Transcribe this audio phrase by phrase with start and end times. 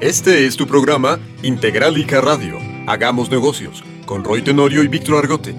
[0.00, 2.58] Este es tu programa Integralica Radio.
[2.88, 5.54] Hagamos negocios con Roy Tenorio y Víctor Argote.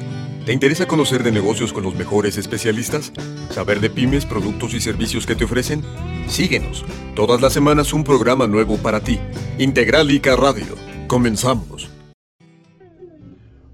[0.45, 3.13] ¿Te interesa conocer de negocios con los mejores especialistas?
[3.49, 5.83] ¿Saber de pymes, productos y servicios que te ofrecen?
[6.27, 6.85] Síguenos.
[7.15, 9.19] Todas las semanas un programa nuevo para ti.
[9.57, 10.75] Integralica Radio.
[11.07, 11.89] Comenzamos.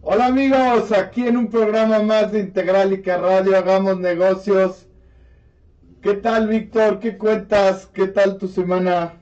[0.02, 4.86] Hola amigos, aquí en un programa más de Integralica Radio Hagamos Negocios.
[6.02, 7.00] ¿Qué tal Víctor?
[7.00, 7.88] ¿Qué cuentas?
[7.92, 9.21] ¿Qué tal tu semana?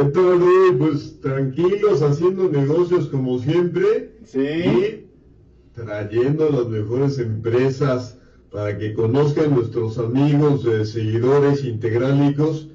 [0.00, 0.40] ¿Qué tal,
[0.78, 4.18] Pues tranquilos, haciendo negocios como siempre.
[4.24, 4.40] Sí.
[4.40, 5.06] Y
[5.74, 8.16] trayendo las mejores empresas
[8.50, 12.68] para que conozcan nuestros amigos, eh, seguidores integrálicos,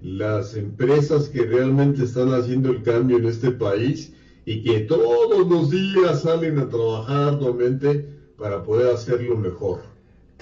[0.00, 4.12] las empresas que realmente están haciendo el cambio en este país
[4.44, 9.91] y que todos los días salen a trabajar nuevamente para poder hacerlo mejor.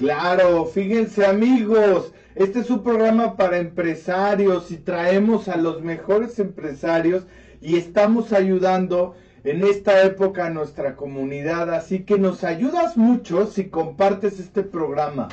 [0.01, 7.25] Claro, fíjense amigos, este es un programa para empresarios y traemos a los mejores empresarios
[7.61, 9.15] y estamos ayudando
[9.45, 15.29] en esta época a nuestra comunidad, así que nos ayudas mucho si compartes este programa.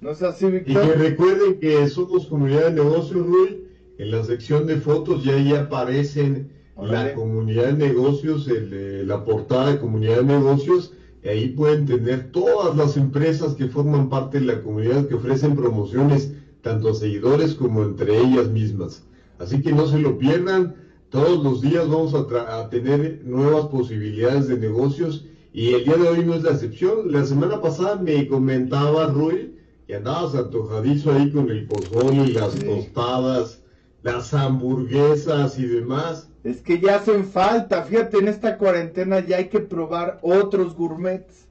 [0.00, 0.82] ¿No es así, Víctor?
[0.82, 3.64] Y que recuerden que somos comunidad de negocios, Rui,
[3.98, 9.72] en la sección de fotos ya ahí aparecen la comunidad de negocios, el, la portada
[9.72, 14.46] de comunidad de negocios, y ahí pueden tener todas las empresas que forman parte de
[14.46, 19.04] la comunidad que ofrecen promociones tanto a seguidores como entre ellas mismas.
[19.38, 20.74] Así que no se lo pierdan,
[21.08, 26.24] todos los días vamos a, tener nuevas posibilidades de negocios y el día de hoy
[26.26, 27.10] no es la excepción.
[27.10, 29.54] La semana pasada me comentaba Rui
[29.86, 33.62] que andabas antojadizo ahí con el pozole, las tostadas,
[34.04, 36.28] las hamburguesas y demás.
[36.44, 41.48] Es que ya hacen falta, fíjate, en esta cuarentena ya hay que probar otros gourmets.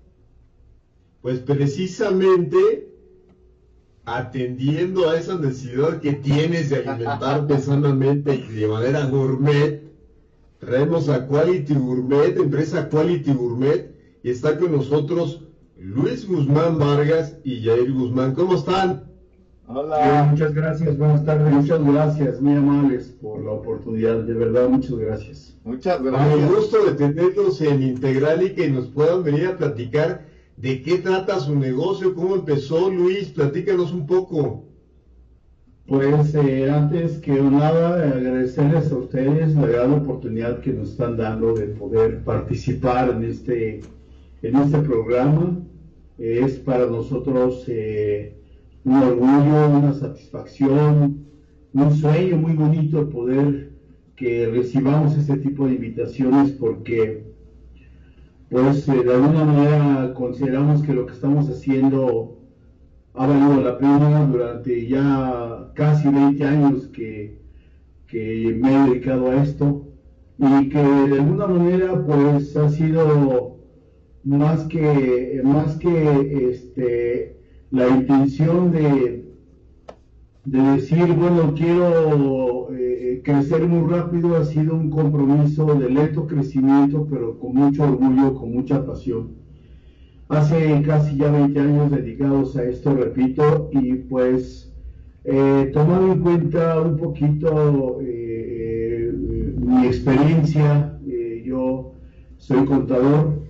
[1.22, 2.90] Pues precisamente
[4.06, 9.82] atendiendo a esa necesidad que tienes de alimentarte sanamente y de manera gourmet,
[10.60, 15.42] traemos a Quality Gourmet, empresa Quality Gourmet, y está con nosotros
[15.78, 18.36] Luis Guzmán Vargas y Jair Guzmán.
[18.36, 19.13] ¿Cómo están?
[19.66, 20.28] Hola.
[20.30, 21.54] muchas gracias, buenas tardes.
[21.54, 24.24] Muchas gracias, muy amables por la oportunidad.
[24.24, 25.58] De verdad, muchas gracias.
[25.64, 26.34] Muchas gracias.
[26.34, 30.26] Con el gusto de tenerlos en Integral y que nos puedan venir a platicar
[30.58, 32.90] de qué trata su negocio, cómo empezó.
[32.90, 34.66] Luis, platícanos un poco.
[35.88, 41.54] Pues eh, antes que nada, agradecerles a ustedes la gran oportunidad que nos están dando
[41.54, 43.82] de poder participar en este,
[44.42, 45.58] en este programa.
[46.18, 48.43] Es para nosotros eh,
[48.86, 51.26] un orgullo, una satisfacción,
[51.74, 53.72] un sueño muy bonito poder
[54.16, 57.24] que recibamos este tipo de invitaciones porque
[58.50, 62.38] pues eh, de alguna manera consideramos que lo que estamos haciendo
[63.16, 67.40] ha valido la pena durante ya casi 20 años que,
[68.08, 69.88] que me he dedicado a esto
[70.38, 73.58] y que de alguna manera pues ha sido
[74.24, 77.43] más que más que este
[77.74, 79.26] la intención de,
[80.46, 87.08] de decir, bueno, quiero eh, crecer muy rápido, ha sido un compromiso de lento crecimiento,
[87.10, 89.32] pero con mucho orgullo, con mucha pasión.
[90.30, 94.72] Hace casi ya 20 años dedicados a esto, repito, y pues
[95.24, 99.12] eh, tomando en cuenta un poquito eh,
[99.58, 101.00] mi experiencia,
[101.44, 101.94] yo
[102.38, 103.42] soy contador,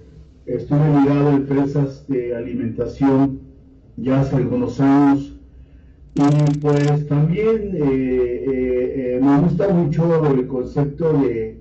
[0.46, 3.53] estuve ligado a empresas de alimentación,
[3.98, 5.34] ya hace algunos años.
[6.16, 11.60] Y pues también eh, eh, eh, me gusta mucho el concepto de,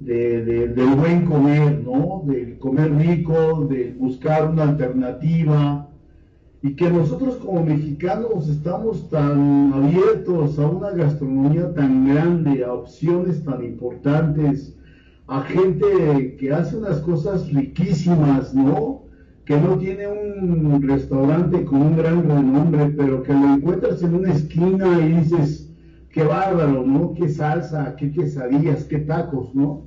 [0.00, 2.22] del buen comer, ¿no?
[2.26, 5.86] Del comer rico, de buscar una alternativa.
[6.62, 13.42] Y que nosotros como mexicanos estamos tan abiertos a una gastronomía tan grande, a opciones
[13.44, 14.74] tan importantes,
[15.26, 18.99] a gente que hace unas cosas riquísimas, ¿no?
[19.50, 24.32] Que no tiene un restaurante con un gran renombre, pero que lo encuentras en una
[24.32, 25.68] esquina y dices,
[26.12, 27.14] qué bárbaro, ¿no?
[27.14, 29.86] Qué salsa, qué quesadillas, qué tacos, ¿no?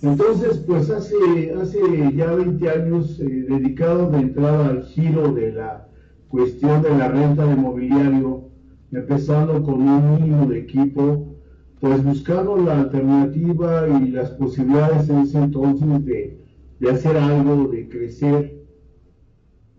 [0.00, 1.14] Entonces, pues hace,
[1.60, 1.78] hace
[2.16, 5.86] ya 20 años eh, dedicado de entrada al giro de la
[6.28, 8.48] cuestión de la renta de mobiliario,
[8.92, 11.34] empezando con un mínimo de equipo,
[11.80, 16.47] pues buscando la alternativa y las posibilidades en ese entonces de
[16.80, 18.58] de hacer algo, de crecer,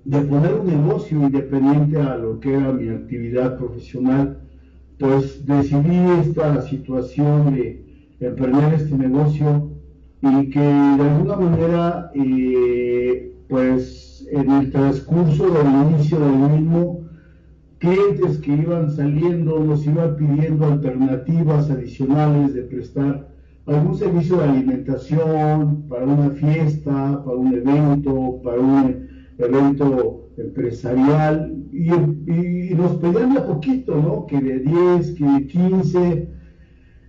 [0.05, 4.41] de poner un negocio independiente a lo que era mi actividad profesional,
[4.97, 7.85] pues decidí esta situación de
[8.19, 9.71] emprender este negocio
[10.21, 17.09] y que de alguna manera, eh, pues en el transcurso del inicio del mismo,
[17.79, 23.28] clientes que iban saliendo nos iban pidiendo alternativas adicionales de prestar
[23.69, 29.07] algún servicio de alimentación para una fiesta, para un evento, para un
[29.37, 31.89] evento empresarial y,
[32.75, 34.25] nos pedían de poquito, ¿no?
[34.25, 36.29] Que de 10, que de 15.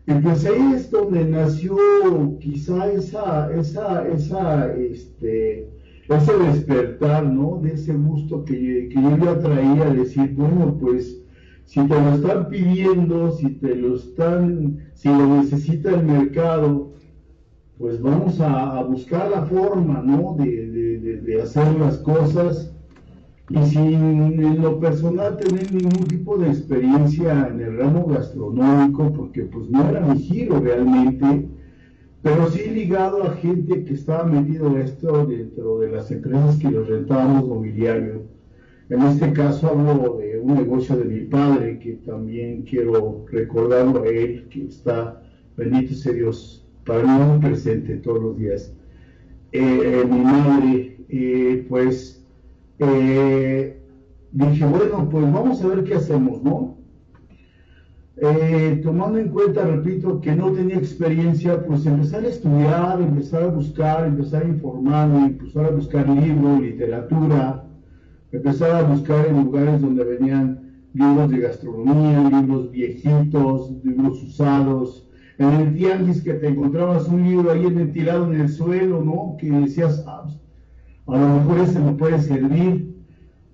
[0.07, 1.77] Y pues ahí es donde nació
[2.41, 5.69] quizá esa, esa, esa, este,
[6.09, 7.61] ese despertar, ¿no?
[7.62, 11.20] De ese gusto que, que yo ya traía, decir, bueno, pues
[11.71, 16.91] si te lo están pidiendo, si te lo están, si lo necesita el mercado,
[17.79, 20.35] pues vamos a, buscar la forma, ¿no?
[20.37, 22.75] De, de, de, hacer las cosas
[23.51, 29.43] y sin en lo personal tener ningún tipo de experiencia en el ramo gastronómico, porque
[29.43, 31.51] pues no era mi giro realmente,
[32.21, 36.89] pero sí ligado a gente que estaba metido esto dentro de las empresas que los
[36.89, 38.40] rentábamos mobiliario.
[38.91, 44.09] En este caso hablo de un negocio de mi padre, que también quiero recordarlo a
[44.09, 45.23] él, que está,
[45.57, 48.75] bendito sea Dios, para mí muy presente todos los días.
[49.53, 52.27] Eh, mi madre, eh, pues,
[52.81, 53.81] eh,
[54.33, 56.77] dije, bueno, pues vamos a ver qué hacemos, ¿no?
[58.17, 63.47] Eh, tomando en cuenta, repito, que no tenía experiencia, pues empezar a estudiar, empezar a
[63.47, 67.70] buscar, empezar a informarme, empezar a buscar libros, literatura,
[68.32, 75.09] empezar a buscar en lugares donde venían libros de gastronomía, libros viejitos, libros usados.
[75.38, 79.37] En el tianguis que te encontrabas un libro ahí ventilado en el suelo, ¿no?
[79.38, 80.27] Que decías, ah,
[81.06, 82.91] a lo mejor ese me puede servir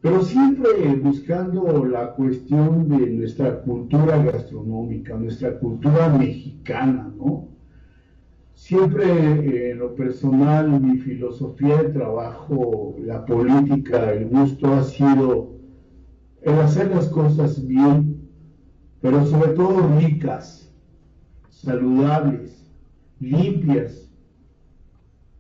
[0.07, 0.69] pero siempre
[1.03, 7.49] buscando la cuestión de nuestra cultura gastronómica, nuestra cultura mexicana, ¿no?
[8.57, 15.53] Siempre eh, en lo personal, mi filosofía de trabajo, la política, el gusto ha sido
[16.43, 18.29] el hacer las cosas bien,
[19.01, 20.75] pero sobre todo ricas,
[21.51, 22.73] saludables,
[23.21, 24.07] limpias,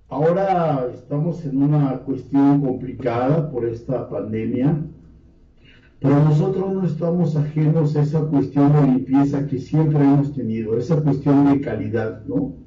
[0.08, 4.78] Ahora estamos en una cuestión complicada por esta pandemia,
[5.98, 11.02] pero nosotros no estamos ajenos a esa cuestión de limpieza que siempre hemos tenido, esa
[11.02, 12.65] cuestión de calidad, ¿no?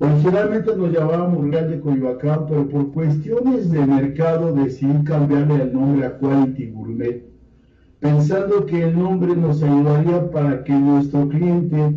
[0.00, 6.06] Originalmente nos llamábamos Real de Coyoacán, pero por cuestiones de mercado decidí cambiarle el nombre
[6.06, 7.24] a Quality Gourmet,
[7.98, 11.94] pensando que el nombre nos ayudaría para que nuestro cliente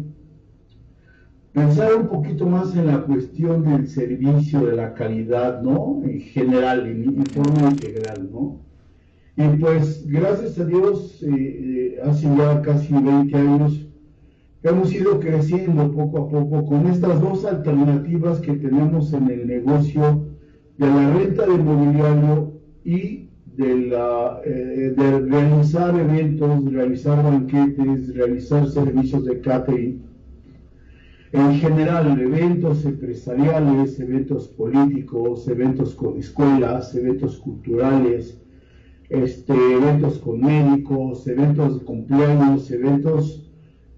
[1.54, 6.02] pensar un poquito más en la cuestión del servicio, de la calidad, ¿no?
[6.04, 8.62] En general, en, forma integral, ¿no?
[9.38, 13.91] Y pues, gracias a Dios, eh, eh, hace ya casi 20 años,
[14.64, 20.28] hemos ido creciendo poco a poco con estas dos alternativas que tenemos en el negocio
[20.78, 22.54] de la renta de mobiliario
[22.84, 30.02] y eh, de realizar eventos, realizar banquetes, realizar servicios de catering.
[31.34, 38.42] En general eventos empresariales, eventos políticos, eventos con escuelas, eventos culturales,
[39.10, 43.51] este, eventos con médicos, eventos de cumpleaños, eventos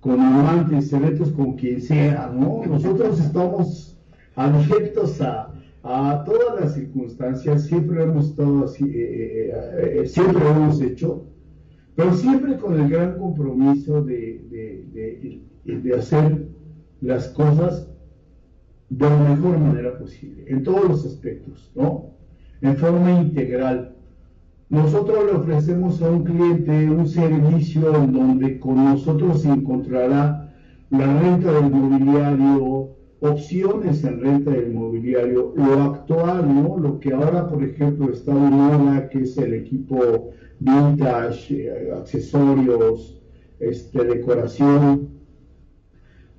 [0.04, 2.62] con amantes, eventos con quien sea, ¿no?
[2.68, 3.98] Nosotros estamos
[4.36, 10.82] abiertos a, a todas las circunstancias, siempre hemos estado así, eh, eh, eh, siempre hemos
[10.82, 11.24] hecho,
[11.96, 16.50] pero siempre con el gran compromiso de, de, de, de hacer
[17.00, 17.88] las cosas
[18.90, 22.10] de la mejor manera posible, en todos los aspectos, ¿no?
[22.62, 23.93] En forma integral.
[24.74, 30.52] Nosotros le ofrecemos a un cliente un servicio en donde con nosotros se encontrará
[30.90, 32.90] la renta del mobiliario,
[33.20, 36.80] opciones en renta del mobiliario, lo actual, ¿no?
[36.80, 43.22] Lo que ahora, por ejemplo, está de moda, que es el equipo vintage, eh, accesorios,
[43.60, 45.08] este, decoración,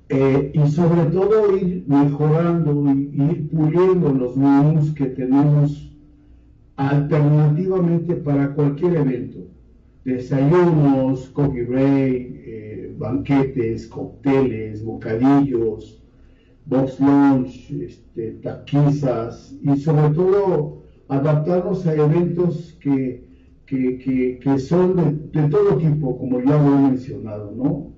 [0.09, 5.94] eh, y sobre todo ir mejorando y, ir puliendo los menús que tenemos
[6.75, 9.39] alternativamente para cualquier evento.
[10.03, 16.03] Desayunos, coffee break, eh, banquetes, cócteles, bocadillos,
[16.65, 18.39] box lunch, este,
[19.61, 23.25] y sobre todo adaptarnos a eventos que,
[23.65, 27.95] que, que, son de, de, todo tipo, como ya lo he mencionado, ¿no?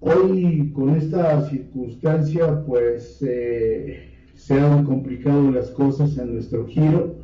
[0.00, 7.21] Hoy con esta circunstancia pues eh, se han complicado las cosas en nuestro giro,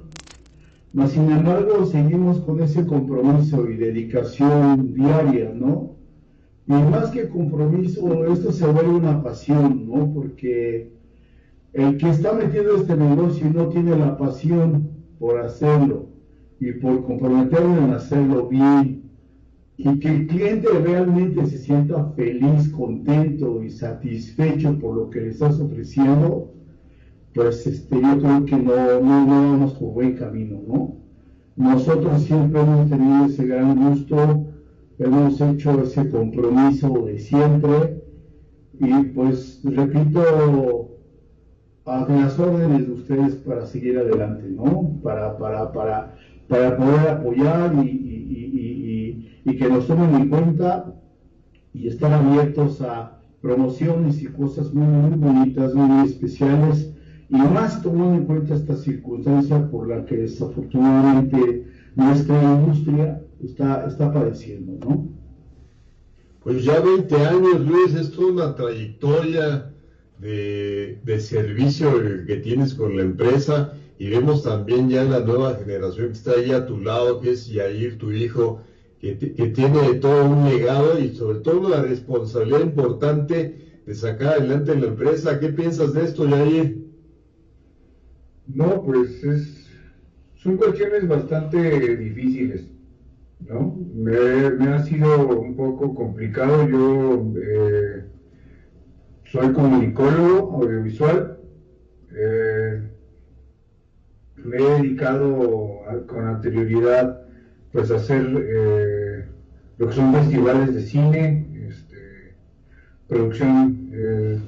[0.92, 5.96] mas sin embargo seguimos con ese compromiso y dedicación diaria, ¿no?
[6.66, 10.12] Y más que compromiso, esto se vuelve una pasión, ¿no?
[10.12, 10.92] Porque
[11.72, 16.06] el que está metiendo este negocio y no tiene la pasión por hacerlo
[16.60, 19.08] y por comprometerlo en hacerlo bien,
[19.76, 25.28] y que el cliente realmente se sienta feliz, contento y satisfecho por lo que le
[25.28, 26.52] estás ofreciendo,
[27.34, 30.96] pues este, yo creo que no, no, no vamos por buen camino, ¿no?
[31.56, 34.46] Nosotros siempre hemos tenido ese gran gusto,
[34.98, 38.02] hemos hecho ese compromiso de siempre
[38.80, 40.90] y pues repito
[41.84, 44.98] a las órdenes de ustedes para seguir adelante, ¿no?
[45.02, 46.14] Para, para, para,
[46.48, 48.08] para poder apoyar y,
[49.44, 50.94] y que nos tomen en cuenta
[51.72, 56.92] y están abiertos a promociones y cosas muy, muy bonitas, muy especiales,
[57.30, 64.12] y más tomando en cuenta esta circunstancia por la que desafortunadamente nuestra industria está, está
[64.12, 65.08] padeciendo, ¿no?
[66.42, 69.70] Pues ya 20 años, Luis, es toda una trayectoria
[70.18, 71.90] de, de servicio
[72.26, 76.52] que tienes con la empresa y vemos también ya la nueva generación que está ahí
[76.52, 78.62] a tu lado, que es Yair, tu hijo,
[79.00, 84.86] que, tiene todo un legado y sobre todo la responsabilidad importante de sacar adelante la
[84.86, 85.40] empresa.
[85.40, 86.87] ¿Qué piensas de esto, Yair?
[88.48, 89.68] No, pues es,
[90.36, 92.70] son cuestiones bastante difíciles,
[93.46, 93.76] ¿no?
[93.94, 96.66] Me, ha sido un poco complicado.
[96.68, 98.04] Yo eh,
[99.24, 101.38] soy comunicólogo audiovisual.
[102.10, 102.82] Eh,
[104.36, 107.28] me he dedicado con anterioridad
[107.72, 109.26] pues hacer eh,
[109.76, 112.34] lo que son festivales de cine, este,
[113.06, 114.38] producción eh,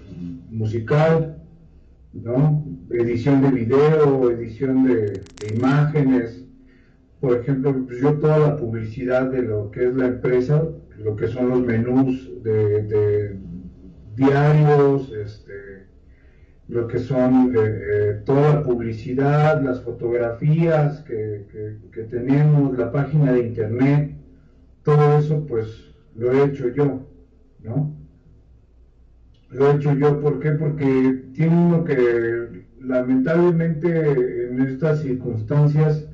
[0.51, 1.40] musical,
[2.13, 2.65] ¿no?
[2.91, 5.23] edición de video, edición de,
[5.55, 6.45] imágenes.
[7.21, 10.65] Por ejemplo, pues yo toda la publicidad de lo que es la empresa,
[10.99, 13.39] lo que son los menús de,
[14.17, 15.87] diarios, este,
[16.69, 21.47] lo que son eh, eh, toda la publicidad, las fotografías que,
[22.11, 24.17] tenemos, la página de internet,
[24.83, 27.07] todo eso pues lo he hecho yo,
[27.63, 28.00] ¿no?
[29.51, 30.53] Lo he hecho yo, ¿por qué?
[30.53, 36.07] Porque tiene uno que lamentablemente en estas circunstancias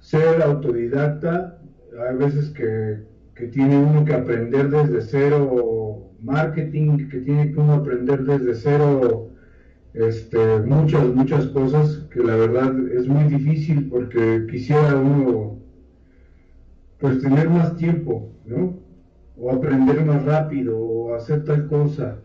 [0.00, 1.58] ser autodidacta,
[2.08, 3.04] hay veces que,
[3.34, 9.30] que tiene uno que aprender desde cero marketing, que tiene que uno aprender desde cero
[9.94, 15.60] este, muchas, muchas cosas que la verdad es muy difícil porque quisiera uno
[16.98, 18.78] pues tener más tiempo, ¿no?
[19.36, 22.23] O aprender más rápido o hacer tal cosa.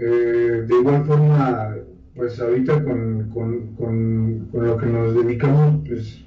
[0.00, 1.76] Eh, de igual forma,
[2.14, 6.24] pues ahorita con, con, lo que nos dedicamos, pues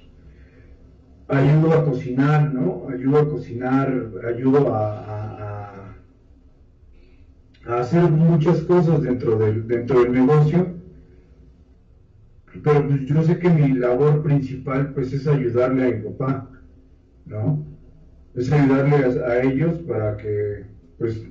[1.28, 2.88] ayudo a cocinar, ¿no?
[2.90, 5.42] Ayudo a cocinar, ayudo a
[7.68, 10.75] a hacer muchas cosas dentro del, dentro del negocio,
[12.63, 16.50] pero pues yo sé que mi labor principal pues es ayudarle a mi papá,
[17.25, 17.66] ¿no?
[18.36, 20.66] Es ayudarle a, ellos para que
[20.98, 21.22] pues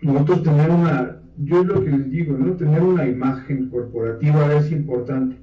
[0.00, 2.56] nosotros tener una, yo es lo que les digo, ¿no?
[2.56, 5.36] Tener una imagen corporativa es importante.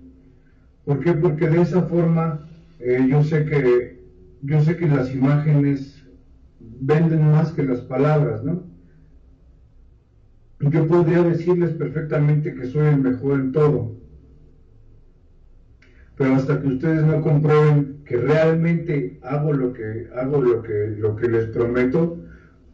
[0.85, 1.13] ¿Por qué?
[1.13, 2.47] Porque de esa forma
[2.79, 4.01] eh, yo sé que
[4.41, 6.03] yo sé que las imágenes
[6.59, 8.63] venden más que las palabras, ¿no?
[10.69, 13.95] yo podría decirles perfectamente que soy el mejor en todo.
[16.17, 21.15] Pero hasta que ustedes no comprueben que realmente hago lo que hago lo que lo
[21.15, 22.19] que les prometo,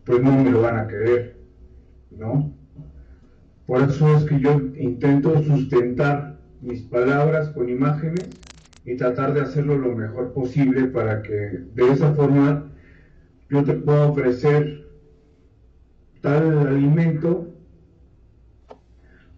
[0.04, 1.38] pues no me lo van a creer,
[2.12, 2.54] ¿no?
[3.68, 8.30] Por eso es que yo intento sustentar mis palabras con imágenes
[8.86, 11.34] y tratar de hacerlo lo mejor posible para que
[11.76, 12.72] de esa forma
[13.50, 14.88] yo te pueda ofrecer
[16.22, 17.54] tal alimento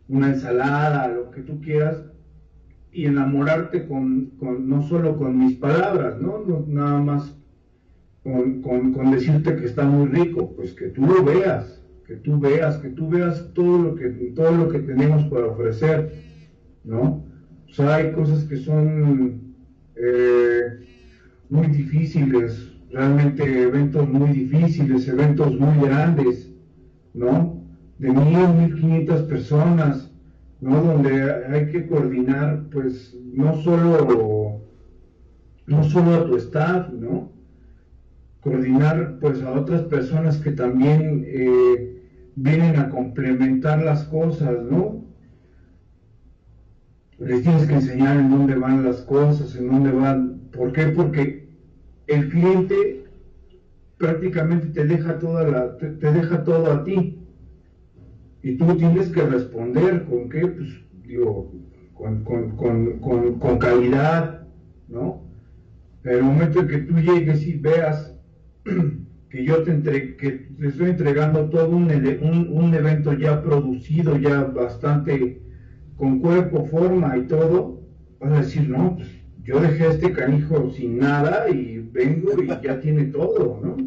[0.07, 2.03] una ensalada, lo que tú quieras,
[2.91, 6.43] y enamorarte con, no solo con mis palabras, ¿no?
[6.67, 7.35] nada más
[8.23, 11.78] con, decirte que está muy rico, pues que tú lo veas,
[12.09, 16.11] que tú veas, que tú veas todo lo que, todo lo que tenemos para ofrecer,
[16.83, 17.23] ¿no?
[17.69, 19.53] O sea, hay cosas que son
[19.95, 20.87] eh,
[21.51, 26.51] muy difíciles, realmente eventos muy difíciles, eventos muy grandes,
[27.13, 27.59] ¿no?
[27.99, 30.11] de mil, mil quinientas personas,
[30.61, 30.81] ¿no?
[30.81, 34.61] Donde hay que coordinar, pues, no solo,
[35.67, 37.31] no solo a tu staff, ¿no?
[38.41, 41.98] Coordinar, pues, a otras personas que también eh,
[42.41, 45.03] vienen a complementar las cosas, ¿no?
[47.19, 50.39] Les tienes que enseñar en dónde van las cosas, en dónde van.
[50.51, 50.87] ¿Por qué?
[50.87, 51.49] Porque
[52.07, 53.05] el cliente
[53.97, 57.19] prácticamente te deja toda la, te deja todo a ti
[58.41, 60.69] y tú tienes que responder con qué, pues,
[61.05, 61.51] digo,
[61.93, 64.47] con, con, calidad,
[64.87, 65.23] ¿no?
[66.05, 68.15] En el momento en que tú llegues y veas
[69.29, 71.91] que yo te, entre, que te estoy entregando todo un,
[72.51, 75.41] un, evento ya producido, ya bastante
[75.95, 77.81] con cuerpo, forma y todo,
[78.19, 79.09] vas a decir, no, pues
[79.43, 83.77] yo dejé a este canijo sin nada y vengo y ya tiene todo, ¿no?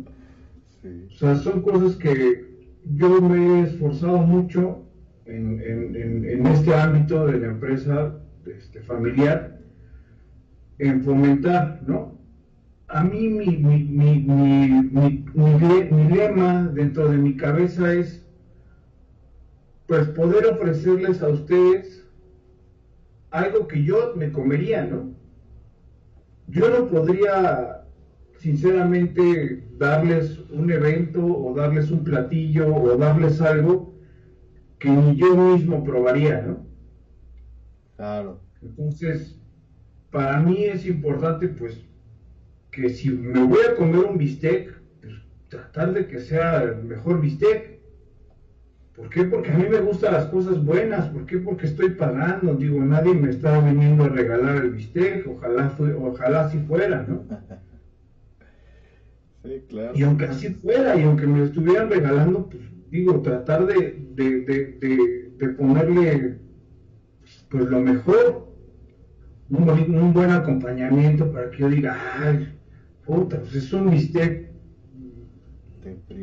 [1.09, 2.45] O sea, son cosas que
[2.95, 4.85] yo me he esforzado mucho
[5.27, 9.61] en, en, este ámbito de la empresa este, familiar
[10.79, 12.19] en fomentar, ¿no?
[12.93, 14.19] A mí mi, mi, mi,
[15.35, 18.23] mi, lema dentro de mi cabeza es
[19.87, 22.07] pues poder ofrecerles a ustedes
[23.31, 25.15] algo que yo me comería, ¿no?
[26.49, 27.87] Yo no podría
[28.37, 33.95] sinceramente darles un evento o darles un platillo o darles algo
[34.79, 36.67] que ni yo mismo probaría, ¿no?
[37.97, 38.41] Claro.
[38.61, 39.41] Entonces,
[40.11, 41.83] para mí es importante, pues,
[42.73, 45.14] que si me voy a comer un bistec, pues
[45.49, 47.81] tratar de que sea el mejor bistec.
[48.97, 49.25] ¿Por qué?
[49.25, 51.09] Porque a mí me gustan las cosas buenas.
[51.09, 51.38] ¿Por qué?
[51.38, 52.55] Porque estoy pagando.
[52.55, 55.26] Digo, nadie me está viniendo a regalar el bistec.
[55.29, 57.25] Ojalá, fue, ojalá así fuera, ¿no?
[59.45, 59.91] Sí, claro.
[59.97, 64.41] Y aunque así fuera, y aunque me lo estuvieran regalando, pues digo, tratar de, de,
[64.43, 66.38] de, de ponerle
[67.49, 68.52] pues lo mejor,
[69.50, 72.49] un, buen acompañamiento para que yo diga, ay,
[73.12, 74.50] puta, pues es un bistec.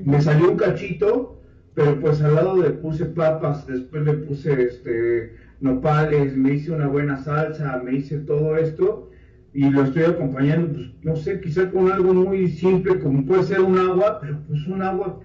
[0.05, 1.41] Me salió un cachito,
[1.75, 6.87] pero pues al lado le puse papas, después le puse este nopales, me hice una
[6.87, 9.11] buena salsa, me hice todo esto
[9.53, 13.61] y lo estoy acompañando, pues no sé, quizá con algo muy simple como puede ser
[13.61, 15.19] un agua, pero pues un agua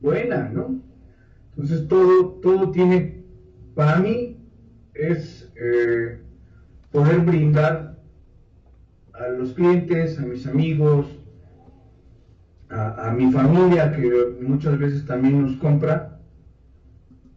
[0.00, 0.80] buena, ¿no?
[1.50, 3.24] Entonces todo, todo tiene,
[3.74, 4.36] para mí,
[4.94, 6.20] es eh,
[6.92, 7.97] poder brindar
[9.18, 11.06] a los clientes, a mis amigos,
[12.70, 14.10] a, mi familia que
[14.42, 16.20] muchas veces también nos compra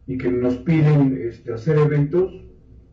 [0.06, 2.34] y que nos piden este, hacer eventos,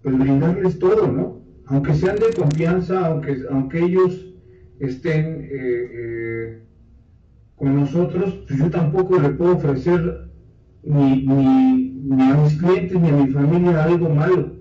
[0.03, 1.43] pues brindarles todo, ¿no?
[1.67, 4.35] Aunque sean de confianza, aunque, aunque ellos
[4.79, 6.63] estén eh, eh,
[7.57, 10.31] con nosotros, pues yo tampoco le puedo ofrecer
[10.85, 14.58] ni, ni a mis clientes ni a mi familia algo malo.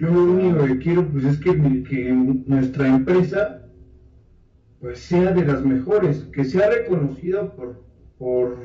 [0.00, 3.66] Yo lo único que quiero pues es que, nuestra empresa
[4.80, 7.84] pues sea de las mejores, que sea reconocida por,
[8.16, 8.56] por,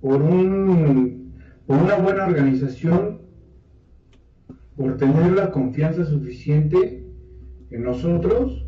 [0.00, 1.34] por, un,
[1.66, 3.22] por una buena organización,
[4.76, 7.04] por tener la confianza suficiente
[7.72, 8.64] en nosotros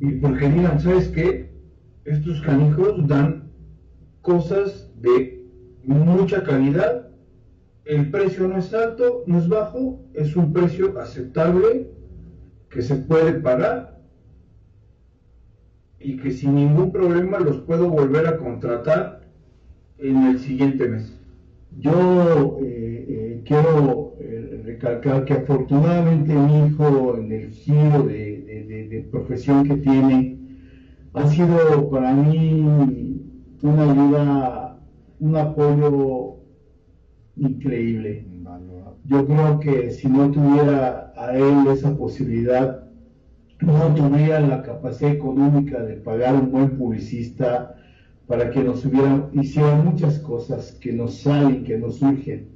[0.00, 1.52] y porque digan, ¿sabes qué?
[2.06, 3.50] Estos canijos dan
[4.22, 5.46] cosas de
[5.84, 7.11] mucha calidad
[7.84, 11.88] el precio no es alto, no es bajo, es un precio aceptable
[12.70, 14.00] que se puede pagar
[15.98, 19.22] y que sin ningún problema los puedo volver a contratar
[19.98, 21.18] en el siguiente mes.
[21.78, 29.66] Yo eh, eh, quiero eh, recalcar que afortunadamente mi hijo en el giro de, profesión
[29.66, 30.38] que tiene
[31.12, 33.20] ha sido para mí
[33.62, 34.78] una ayuda,
[35.20, 36.41] un apoyo
[37.36, 38.26] increíble.
[39.04, 42.84] Yo creo que si no tuviera a él esa posibilidad,
[43.60, 47.76] no tuviera la capacidad económica de pagar un buen publicista
[48.26, 52.48] para que nos hubiera, hiciera muchas cosas que nos salen, que nos surgen.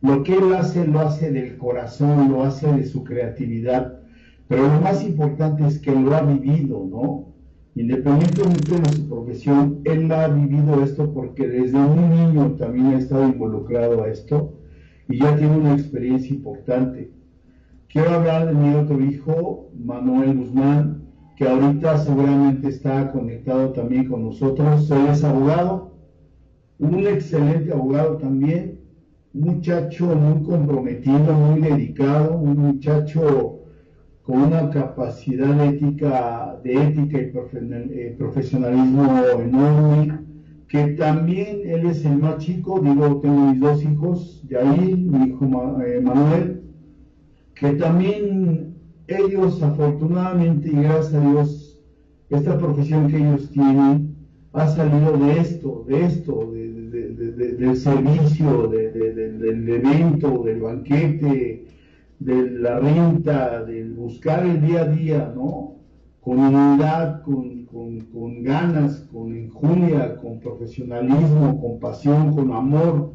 [0.00, 3.98] Lo que él hace, lo hace del corazón, lo hace de su creatividad,
[4.46, 7.34] pero lo más importante es que lo ha vivido, ¿no?
[7.74, 13.28] Independientemente de su profesión, él ha vivido esto porque desde un niño también ha estado
[13.28, 14.54] involucrado a esto
[15.08, 17.12] y ya tiene una experiencia importante.
[17.88, 21.04] Quiero hablar de mi otro hijo, Manuel Guzmán,
[21.36, 24.90] que ahorita seguramente está conectado también con nosotros.
[24.90, 25.92] Él es abogado,
[26.78, 28.80] un excelente abogado también,
[29.32, 33.57] muchacho muy comprometido, muy dedicado, un muchacho
[34.28, 39.10] con una capacidad ética, de ética y eh, profesionalismo
[39.40, 40.18] enorme,
[40.68, 45.28] que también él es el más chico, digo, tengo mis dos hijos, de ahí mi
[45.28, 45.46] hijo
[45.80, 46.60] eh, Manuel,
[47.54, 48.74] que también
[49.06, 51.80] ellos afortunadamente y gracias a Dios,
[52.28, 54.14] esta profesión que ellos tienen
[54.52, 61.67] ha salido de esto, de esto, del servicio, del evento, del banquete,
[62.18, 65.76] de la renta, del buscar el día a día, ¿no?
[66.20, 73.12] Con unidad, con, con, ganas, con injuria, con profesionalismo, con pasión, con amor.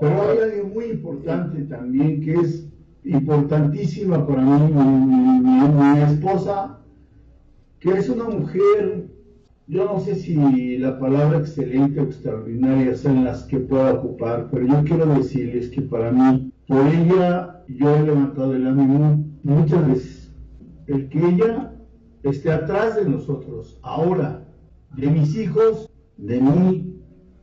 [0.00, 2.68] Pero hay algo muy importante también que es
[3.04, 6.78] importantísima para mí, mi, mi, esposa,
[7.78, 9.08] que es una mujer
[9.70, 14.66] yo no sé si la palabra excelente o extraordinaria son las que pueda ocupar, pero
[14.66, 20.32] yo quiero decirles que para mí, por ella, yo he levantado el ánimo muchas veces.
[20.86, 21.74] El que ella
[22.22, 24.46] esté atrás de nosotros, ahora,
[24.96, 26.94] de mis hijos, de mí,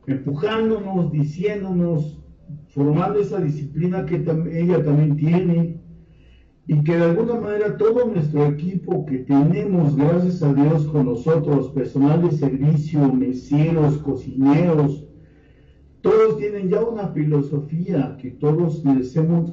[0.06, 2.24] empujándonos, diciéndonos,
[2.68, 4.16] formando esa disciplina que
[4.50, 5.78] ella también tiene,
[6.66, 11.68] y que de alguna manera todo nuestro equipo que tenemos, gracias a Dios, con nosotros,
[11.72, 15.06] personal de servicio, meseros, cocineros,
[16.10, 18.82] todos tienen ya una filosofía que todos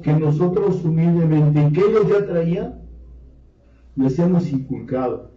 [0.02, 2.74] que nosotros humildemente, que ellos ya traían,
[3.96, 5.30] les hemos inculcado.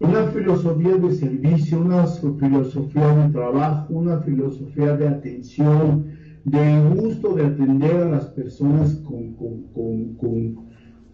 [0.00, 6.06] Una filosofía de servicio, una filosofía de trabajo, una filosofía de atención,
[6.44, 10.68] de gusto de atender a las personas con, con, con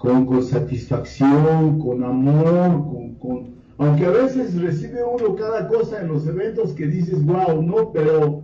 [0.05, 6.73] con, satisfacción, con amor, con, aunque a veces recibe uno cada cosa en los eventos
[6.75, 8.43] que dices, wow, no, pero,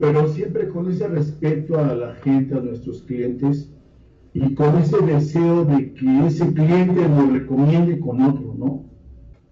[0.00, 3.68] pero siempre con ese respeto a la gente, a nuestros clientes,
[4.32, 8.84] y con ese deseo de que ese cliente lo recomiende con otro, ¿no?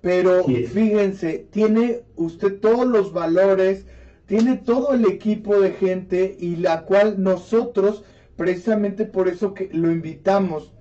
[0.01, 3.85] Pero fíjense, tiene usted todos los valores,
[4.25, 8.05] tiene todo el equipo de gente y la cual nosotros,
[8.37, 10.73] precisamente por eso que lo invitamos,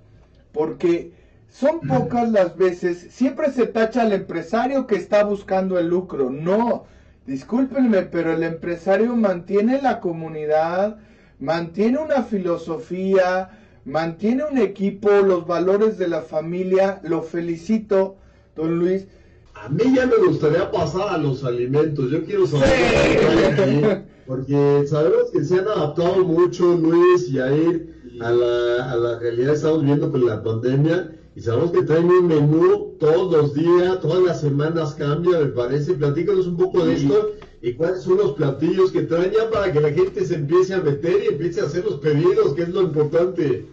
[0.50, 1.12] porque
[1.48, 6.30] son pocas las veces, siempre se tacha al empresario que está buscando el lucro.
[6.30, 6.86] No,
[7.28, 10.96] discúlpenme, pero el empresario mantiene la comunidad,
[11.38, 13.50] mantiene una filosofía,
[13.84, 17.00] mantiene un equipo, los valores de la familia.
[17.04, 18.16] Lo felicito,
[18.56, 19.06] don Luis.
[19.54, 22.10] A mí ya me gustaría pasar a los alimentos.
[22.10, 28.92] Yo quiero saber porque sabemos que se han adaptado mucho Luis y Air a la,
[28.92, 32.96] a la realidad que estamos viendo con la pandemia y sabemos que traen un menú
[32.98, 35.94] todos los días, todas las semanas cambia, me parece.
[35.94, 37.30] Platícanos un poco de esto
[37.62, 40.82] y cuáles son los platillos que traen ya para que la gente se empiece a
[40.82, 43.66] meter y empiece a hacer los pedidos, que es lo importante.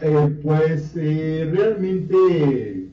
[0.00, 2.90] Eh, pues eh, realmente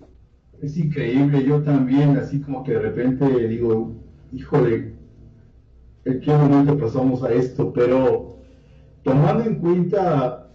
[0.61, 3.93] es increíble, yo también, así como que de repente digo,
[4.31, 4.93] híjole,
[6.05, 7.73] ¿en qué momento pasamos a esto?
[7.73, 8.37] Pero
[9.01, 10.46] tomando en cuenta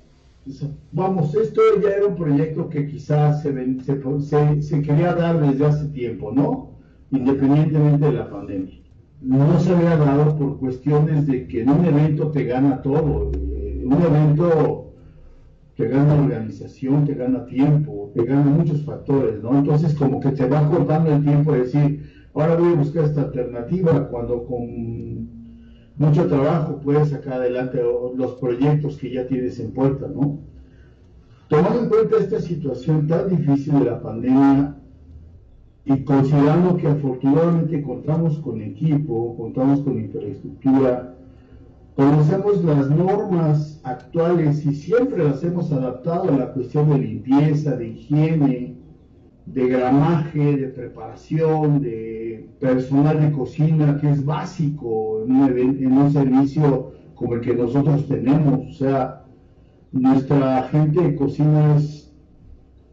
[0.91, 6.71] Vamos, esto ya era un proyecto que quizás se, quería dar desde hace tiempo, ¿no?
[7.13, 8.81] Independientemente de la pandemia.
[9.21, 13.31] No se había dado por cuestiones de que en un evento te gana todo.
[13.35, 14.93] Eh, un evento
[15.77, 19.57] te gana organización, te gana tiempo, te gana muchos factores, ¿no?
[19.57, 23.23] Entonces como que te va cortando el tiempo de decir, ahora voy a buscar esta
[23.23, 25.42] alternativa cuando con
[25.97, 27.81] mucho trabajo puedes sacar adelante
[28.17, 30.39] los proyectos que ya tienes en puerta, ¿no?
[31.49, 34.77] Tomando en cuenta esta situación tan difícil de la pandemia
[35.85, 41.15] y considerando que afortunadamente contamos con equipo, contamos con infraestructura,
[41.95, 47.89] conocemos las normas actuales y siempre las hemos adaptado a la cuestión de limpieza, de
[47.89, 48.82] higiene,
[49.47, 56.13] de gramaje, de preparación, de personal de cocina, que es básico en un, en un
[56.13, 58.61] servicio como el que nosotros tenemos.
[58.69, 59.25] O sea,
[59.93, 62.13] nuestra gente de cocina es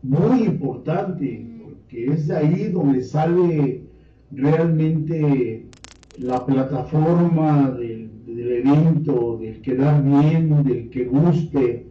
[0.01, 3.83] muy importante, porque es de ahí donde sale
[4.31, 5.67] realmente
[6.17, 11.85] la plataforma del, del evento, del quedar bien, del que guste.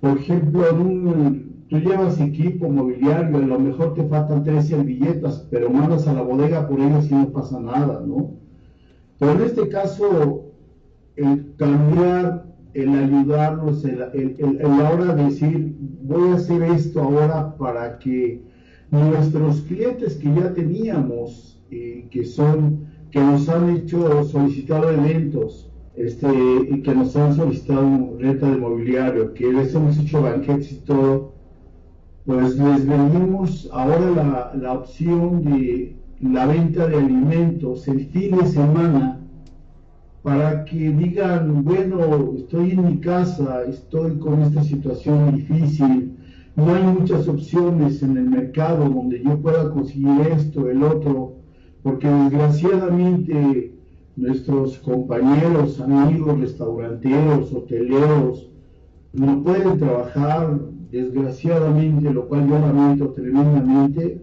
[0.00, 1.41] Por ejemplo, en un
[1.72, 6.20] Tú llevas equipo mobiliario, a lo mejor te faltan tres servilletas, pero mandas a la
[6.20, 8.34] bodega por ellas y no pasa nada, ¿no?
[9.18, 10.50] Pero en este caso,
[11.16, 17.98] el cambiar, el ayudarnos, el, el, hora de decir, voy a hacer esto ahora para
[17.98, 18.42] que
[18.90, 22.80] nuestros clientes que ya teníamos, eh, que son,
[23.10, 26.28] que nos han hecho, solicitado eventos, este,
[26.70, 31.31] y que nos han solicitado renta de mobiliario, que les hemos hecho banquetes y todo,
[32.24, 39.18] pues les vendimos ahora la, opción de la venta de alimentos el fin de semana
[40.22, 46.16] para que digan, bueno, estoy en mi casa, estoy con esta situación difícil,
[46.54, 51.38] no hay muchas opciones en el mercado donde yo pueda conseguir esto, el otro,
[51.82, 53.74] porque desgraciadamente
[54.14, 58.48] nuestros compañeros, amigos, restauranteros, hoteleros,
[59.12, 60.60] no pueden trabajar
[60.92, 64.22] desgraciadamente, lo cual yo lamento tremendamente,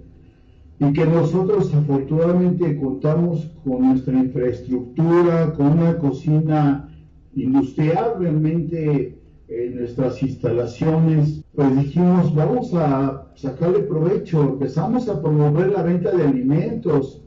[0.80, 6.90] y que nosotros afortunadamente contamos con nuestra infraestructura, con una cocina
[7.36, 15.82] industrial realmente en nuestras instalaciones, pues dijimos, vamos a sacarle provecho, empezamos a promover la
[15.84, 17.26] venta de alimentos,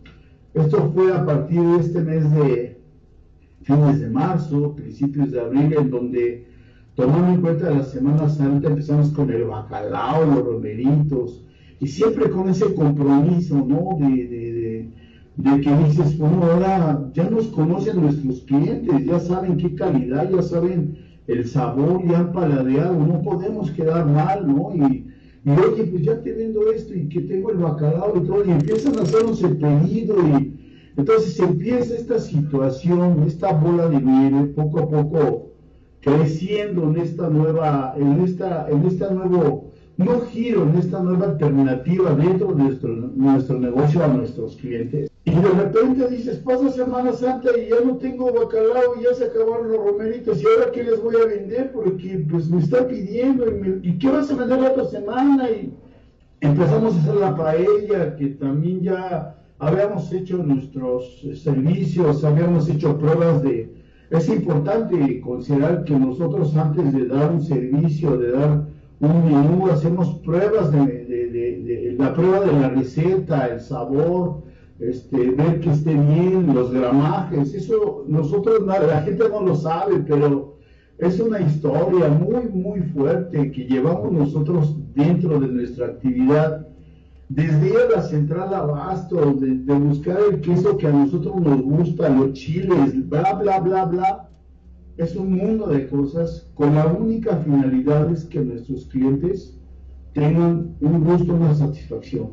[0.55, 2.79] Esto fue a partir de este mes de
[3.63, 6.52] fines de marzo, principios de abril, en donde
[6.95, 11.43] tomando en cuenta la Semana Santa empezamos con el bacalao, los romeritos,
[11.81, 13.99] y siempre con ese compromiso, ¿no?
[13.99, 14.91] De,
[15.63, 20.99] que dices, bueno, ahora ya nos conocen nuestros clientes, ya saben qué calidad, ya saben
[21.27, 24.73] el sabor, ya han paladeado, no podemos quedar mal, ¿no?
[24.75, 25.07] Y,
[25.45, 28.99] y oye, pues ya teniendo esto y que tengo el bacalao y todo, y empiezan
[28.99, 30.59] a hacernos el pedido y
[30.97, 35.52] entonces empieza esta situación, esta bola de nieve, poco a poco
[36.03, 42.13] creciendo en esta nueva, en esta, en esta nuevo, no giro, en esta nueva alternativa
[42.15, 45.09] dentro de nuestro, nuestro negocio a nuestros clientes.
[45.25, 49.27] Y de repente dices, pasa Semana Santa y ya no tengo bacalao y ya se
[49.27, 53.47] acabaron los romeritos y ahora qué les voy a vender porque pues me está pidiendo
[53.47, 55.73] y, y qué vas a vender la otra semana y
[56.41, 63.43] empezamos a hacer la paella que también ya habíamos hecho nuestros servicios, habíamos hecho pruebas
[63.45, 63.82] de...
[64.13, 68.67] Es importante considerar que nosotros antes de dar un servicio, de dar
[69.01, 74.43] un menú, hacemos pruebas de, la prueba de la receta, el sabor,
[74.81, 80.59] este, ver que esté bien, los gramajes, eso nosotros, la gente no lo sabe, pero
[80.99, 86.67] es una historia muy, muy fuerte que llevamos nosotros dentro de nuestra actividad
[87.35, 92.35] desde la central abasto, de, de, buscar el queso que a nosotros nos gusta, los
[92.35, 94.29] chiles, bla, bla, bla, bla,
[94.99, 99.59] es un mundo de cosas con la única finalidad es que nuestros clientes
[100.13, 102.33] tengan un gusto, una satisfacción.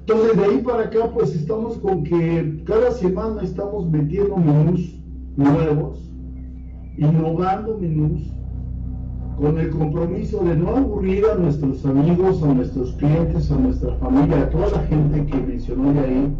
[0.00, 5.00] Entonces de ahí para acá pues estamos con que cada semana estamos metiendo menús
[5.36, 6.12] nuevos,
[6.98, 8.36] innovando menús,
[9.38, 14.42] con el compromiso de no aburrir a nuestros amigos, a nuestros clientes, a nuestra familia,
[14.42, 16.36] a toda la gente que mencionó de ahí,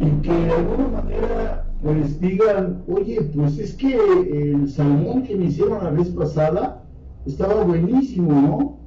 [0.00, 3.96] y que de alguna manera pues digan, oye, pues es que
[4.32, 6.82] el salmón que me hicieron la vez pasada
[7.26, 8.78] estaba buenísimo,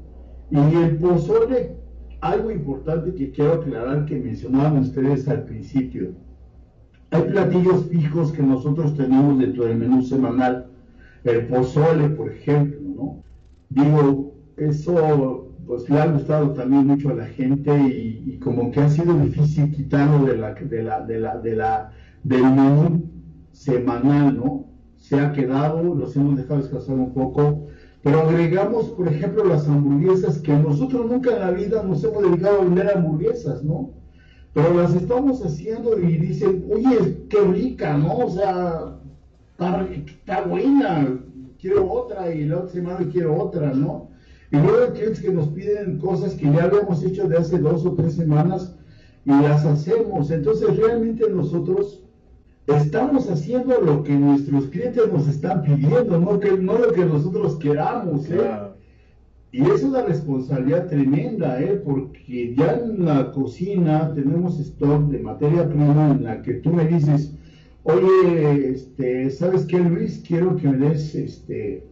[0.52, 0.60] ¿no?
[0.72, 1.76] Y el pozole,
[2.22, 6.10] algo importante que quiero aclarar que mencionaban ustedes al principio.
[7.12, 10.68] Hay platillos fijos que nosotros tenemos dentro del menú semanal.
[11.24, 12.79] El pozole, por ejemplo,
[13.70, 18.90] Digo, eso pues le ha gustado también mucho a la gente y, como que ha
[18.90, 21.92] sido difícil quitarlo de la, de la, de la, de la,
[22.24, 23.04] del menú
[23.52, 24.66] semanal, ¿no?
[24.98, 27.68] Se ha quedado, los hemos dejado descansar un poco,
[28.02, 32.62] pero agregamos, por ejemplo, las hamburguesas, que nosotros nunca en la vida nos hemos dedicado
[32.62, 33.92] a vender hamburguesas, ¿no?
[34.54, 38.18] Pero las estamos haciendo y dicen, oye, qué rica, ¿no?
[38.18, 39.00] O sea,
[39.52, 41.20] está buena,
[41.60, 44.10] quiero otra y la otra semana quiero otra, ¿no?
[44.52, 47.86] Y luego hay clientes que nos piden cosas que ya habíamos hecho de hace dos
[47.86, 48.76] o tres semanas
[49.26, 50.32] y las hacemos.
[50.32, 52.04] Entonces realmente nosotros
[52.66, 57.58] estamos haciendo lo que nuestros clientes nos están pidiendo, no, que, no lo que nosotros
[57.58, 58.30] queramos.
[58.30, 58.42] ¿eh?
[59.52, 61.82] Y es una responsabilidad tremenda, ¿eh?
[61.84, 66.86] porque ya en la cocina tenemos stock de materia prima en la que tú me
[66.86, 67.34] dices,
[67.84, 70.24] oye, este, ¿sabes qué, Luis?
[70.28, 71.88] Quiero que me des, este,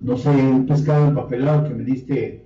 [0.00, 2.44] no sé, un pescado empapelado que me diste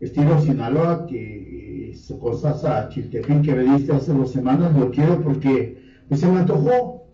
[0.00, 5.20] estilo Sinaloa, que es cosas a Chiltepín que me diste hace dos semanas, lo quiero
[5.20, 7.04] porque pues, se me antojó.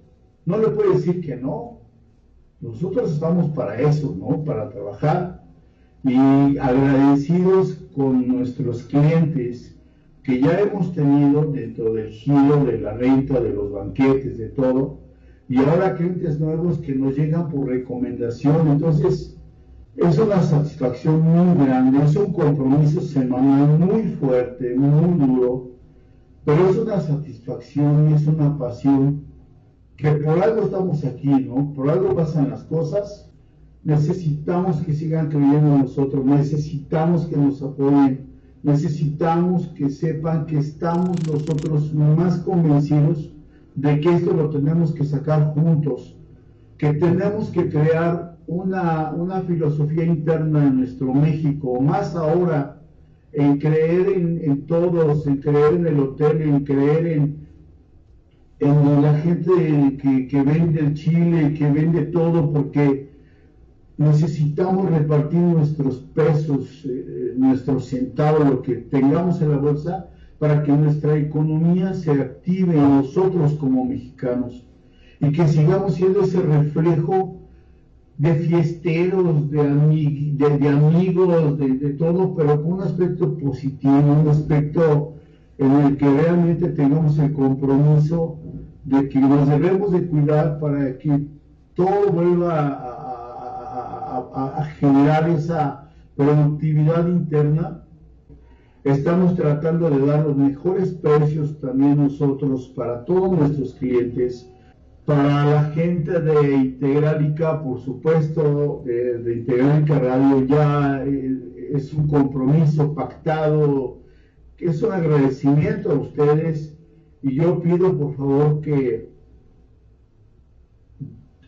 [0.45, 1.81] No le puedo decir que no.
[2.61, 4.45] Nosotros estamos para eso, ¿no?
[4.45, 5.45] Para trabajar
[6.05, 9.76] y agradecidos con nuestros clientes
[10.27, 14.99] que ya hemos tenido dentro del giro de la renta, de los banquetes, de todo,
[15.49, 18.67] y ahora clientes nuevos que nos llegan por recomendación.
[18.67, 19.39] Entonces,
[19.97, 25.71] es una satisfacción muy grande, es un compromiso semanal muy fuerte, muy duro,
[26.45, 29.23] pero es una satisfacción y es una pasión
[29.97, 31.73] que por algo estamos aquí, ¿no?
[31.73, 33.31] Por algo pasan las cosas.
[33.85, 38.26] Necesitamos que sigan creyendo en nosotros, necesitamos que nos apoyen
[38.67, 43.33] necesitamos que sepan que estamos nosotros más convencidos
[43.77, 46.17] de que esto lo tenemos que sacar juntos,
[46.77, 52.83] que tenemos que crear una, filosofía interna en nuestro México, más ahora
[53.33, 57.47] en creer en, todos, en creer en el hotel, en creer en,
[58.59, 63.07] en la gente que, que vende el chile, que vende todo, porque
[63.97, 70.73] necesitamos repartir nuestros pesos, eh, nuestros centavos, lo que tengamos en la bolsa, para que
[70.73, 74.67] nuestra economía se active en nosotros como mexicanos.
[75.21, 77.41] Y que sigamos siendo ese reflejo
[78.19, 85.15] de fiesteros, de, de, amigos, de, todo, pero con un aspecto positivo, un aspecto
[85.59, 88.39] en el que realmente tengamos el compromiso
[88.85, 91.27] de que nos debemos de cuidar para que
[91.75, 92.69] todo vuelva
[94.35, 95.86] a, a generar esa
[96.17, 97.85] productividad interna.
[98.85, 104.49] Estamos tratando de dar los mejores precios también nosotros para todos nuestros clientes
[105.07, 112.09] para la gente de Integralica, por supuesto, de, de Integralica Radio ya eh, es un
[112.09, 113.99] compromiso pactado,
[114.59, 116.77] es un agradecimiento a ustedes
[117.23, 119.09] y yo pido por favor que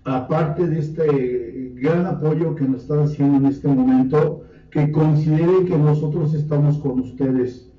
[0.05, 5.79] aparte de este gran apoyo que nos están haciendo en este momento, que consideren que
[5.79, 7.71] nosotros estamos con ustedes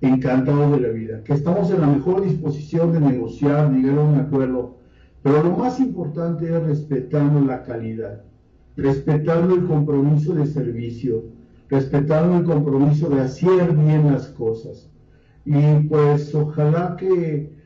[0.00, 4.18] encantados de la vida, que estamos en la mejor disposición de negociar, llegar a un
[4.18, 4.80] acuerdo
[5.22, 8.22] pero lo más importante es respetando la calidad,
[8.76, 11.24] respetando el compromiso de servicio,
[11.68, 14.90] respetando el compromiso de hacer bien las cosas.
[15.44, 17.58] Y pues ojalá que,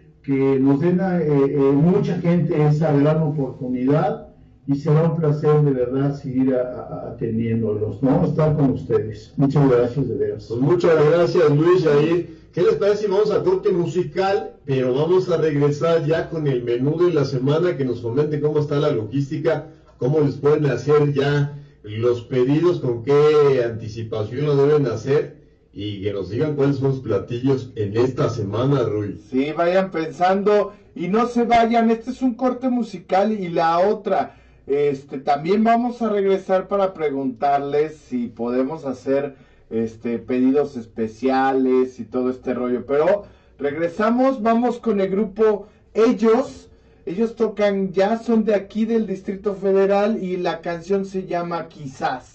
[0.61, 4.34] nos den a, eh, eh, mucha gente esa gran oportunidad
[4.67, 8.25] y será un placer de verdad seguir atendiéndolos, ¿no?
[8.25, 9.33] Estar con ustedes.
[9.37, 10.47] Muchas gracias de veras.
[10.49, 12.45] Pues muchas gracias Luis Jair.
[12.53, 14.53] ¿Qué les parece si vamos a corte musical?
[14.65, 18.61] Pero vamos a regresar ya con el menú de la semana, que nos comente cómo
[18.61, 19.67] está la logística,
[19.99, 25.37] cómo les pueden hacer ya los pedidos, con qué anticipación lo deben hacer
[25.73, 29.21] y que nos digan cuáles son los platillos en esta semana, Rui.
[29.29, 34.37] Sí, vayan pensando y no se vayan, este es un corte musical y la otra,
[34.67, 39.37] este, también vamos a regresar para preguntarles si podemos hacer
[39.71, 42.87] este, pedidos especiales y todo este rollo.
[42.87, 43.25] Pero
[43.59, 46.71] regresamos, vamos con el grupo Ellos.
[47.07, 52.34] Ellos tocan ya, son de aquí del Distrito Federal y la canción se llama Quizás.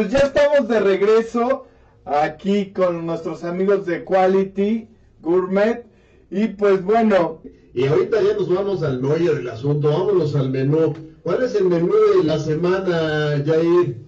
[0.00, 1.66] Pues ya estamos de regreso
[2.06, 4.88] aquí con nuestros amigos de Quality
[5.20, 5.84] Gourmet.
[6.30, 7.42] Y pues bueno.
[7.74, 10.94] Y ahorita ya nos vamos al meollo del asunto, vámonos al menú.
[11.22, 13.98] ¿Cuál es el menú de la semana, Jair?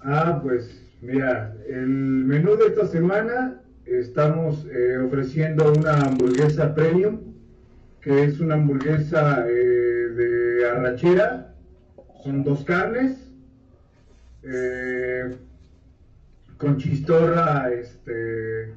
[0.00, 7.18] Ah, pues mira, el menú de esta semana estamos eh, ofreciendo una hamburguesa premium,
[8.00, 11.54] que es una hamburguesa eh, de arrachera,
[12.24, 13.27] son dos carnes,
[14.42, 15.36] eh,
[16.56, 18.74] con chistorra este,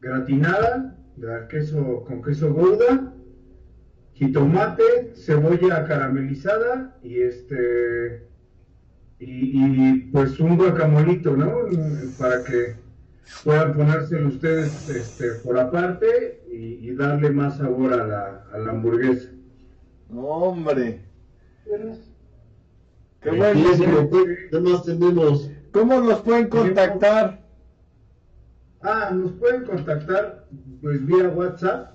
[0.00, 3.12] gratinada, de queso, con queso gouda,
[4.14, 8.28] jitomate, cebolla caramelizada y este
[9.20, 11.52] y, pues un guacamolito, ¿no?
[12.18, 12.76] Para que
[13.44, 19.30] puedan ponérselo ustedes este, por aparte y, darle más sabor a la, a la hamburguesa.
[20.12, 21.00] Hombre.
[23.20, 24.10] Qué bueno.
[24.50, 25.50] ¿Qué más tenemos?
[25.72, 27.40] ¿Cómo nos pueden contactar?
[28.80, 30.46] Ah, nos pueden contactar
[30.80, 31.90] pues vía WhatsApp,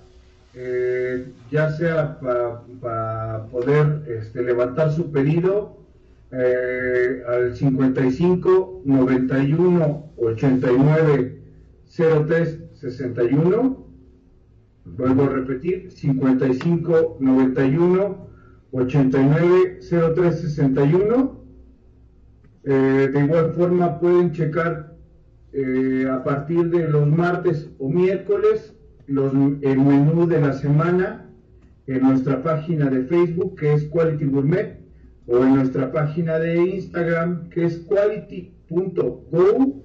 [0.53, 5.77] eh, ya sea para poder este, levantar su pedido
[6.31, 11.41] eh, al 55 91 89
[11.95, 13.87] 03 61.
[14.85, 18.32] Vuelvo a repetir, 55 91
[18.73, 19.79] 89
[20.15, 21.43] 03 61.
[22.63, 24.93] de igual forma pueden checar
[25.55, 28.73] eh, a partir de los martes o miércoles
[29.05, 31.29] los, el menú de la semana
[31.85, 34.79] en nuestra página de Facebook que es Quality Gourmet
[35.27, 39.83] o en nuestra página de Instagram que es quality.go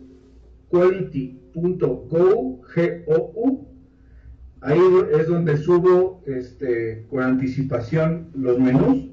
[0.70, 2.60] quality.go
[4.60, 4.80] ahí
[5.18, 9.08] es donde subo este, con anticipación los menús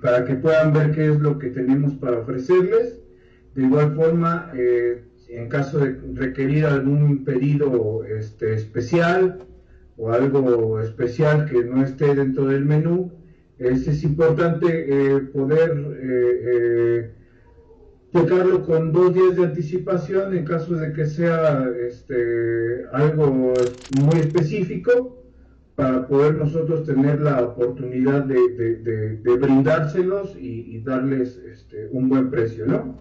[0.00, 3.00] para que puedan ver qué es lo que tenemos para ofrecerles.
[3.54, 9.38] De igual forma eh, en caso de requerir algún pedido este, especial
[9.96, 13.12] o algo especial que no esté dentro del menú
[13.58, 17.14] es, importante eh, poder eh,
[18.12, 23.54] eh con dos días de anticipación en caso de que sea este, algo
[24.00, 25.22] muy específico
[25.76, 32.98] para poder nosotros tener la oportunidad de, brindárselos y, darles este, un buen precio, ¿no?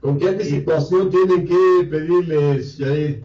[0.00, 3.22] ¿Con qué anticipación tienen que pedirles, Yair?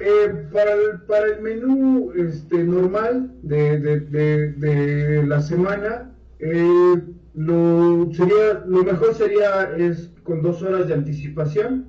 [0.00, 7.02] Eh, para, el, para el menú este, normal de, de, la semana, eh,
[7.34, 11.86] lo, sería, lo mejor sería es con dos horas de anticipación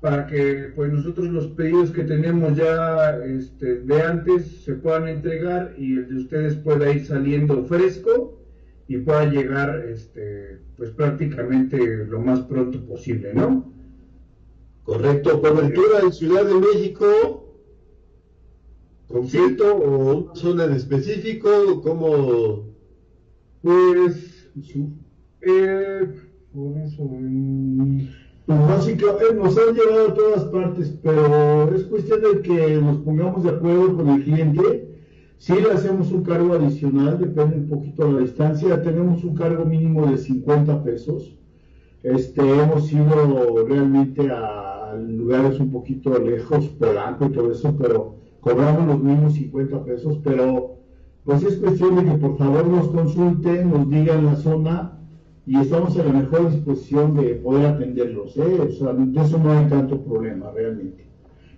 [0.00, 5.74] para que pues nosotros los pedidos que tenemos ya este, de antes se puedan entregar
[5.78, 8.38] y el de ustedes pueda ir saliendo fresco
[8.86, 13.72] y pueda llegar este, pues prácticamente lo más pronto posible, ¿no?
[14.82, 17.56] Correcto, cobertura en Ciudad de México,
[19.08, 22.74] concierto o una zona en específico, como
[23.62, 24.33] pues
[25.42, 26.08] eh,
[26.52, 27.08] por eso
[28.46, 33.42] pues básicamente nos han llevado a todas partes, pero es cuestión de que nos pongamos
[33.42, 34.90] de acuerdo con el cliente.
[35.38, 38.82] Si le hacemos un cargo adicional, depende un poquito de la distancia.
[38.82, 41.38] Tenemos un cargo mínimo de 50 pesos.
[42.02, 48.86] Este, hemos ido realmente a lugares un poquito lejos, Polanco y todo eso, pero cobramos
[48.86, 50.83] los mismos 50 pesos, pero
[51.24, 54.98] pues es cuestión de que por favor nos consulten, nos digan la zona
[55.46, 58.60] y estamos en la mejor disposición de poder atenderlos, ¿eh?
[58.60, 61.06] o sea, de eso no hay tanto problema realmente.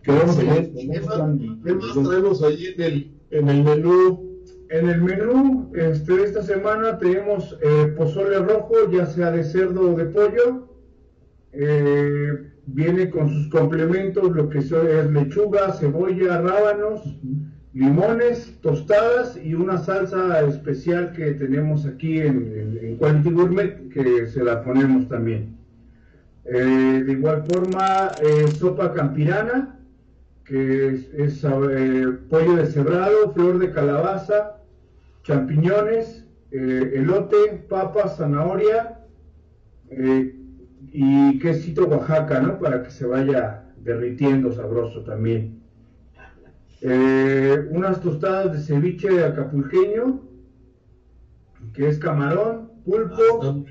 [0.02, 4.22] Queremos ¿Qué, más, traemos allí en el, en el menú?
[4.68, 9.96] En el menú este, esta semana tenemos eh, pozole rojo, ya sea de cerdo o
[9.96, 10.68] de pollo,
[11.52, 17.02] eh, viene con sus complementos, lo que es lechuga, cebolla, rábanos,
[17.76, 24.42] limones, tostadas y una salsa especial que tenemos aquí en, en, Quality Gourmet que se
[24.42, 25.58] la ponemos también.
[26.46, 29.78] Eh, de igual forma, eh, sopa campirana,
[30.44, 34.56] que es, eh, pollo deshebrado, flor de calabaza,
[35.22, 39.00] champiñones, elote, papa, zanahoria,
[40.92, 42.58] y quesito Oaxaca, ¿no?
[42.58, 45.55] Para que se vaya derritiendo sabroso también.
[46.82, 50.22] Eh, unas tostadas de ceviche acapulqueño,
[51.72, 53.22] que es camarón, pulpo.
[53.42, 53.62] Ah,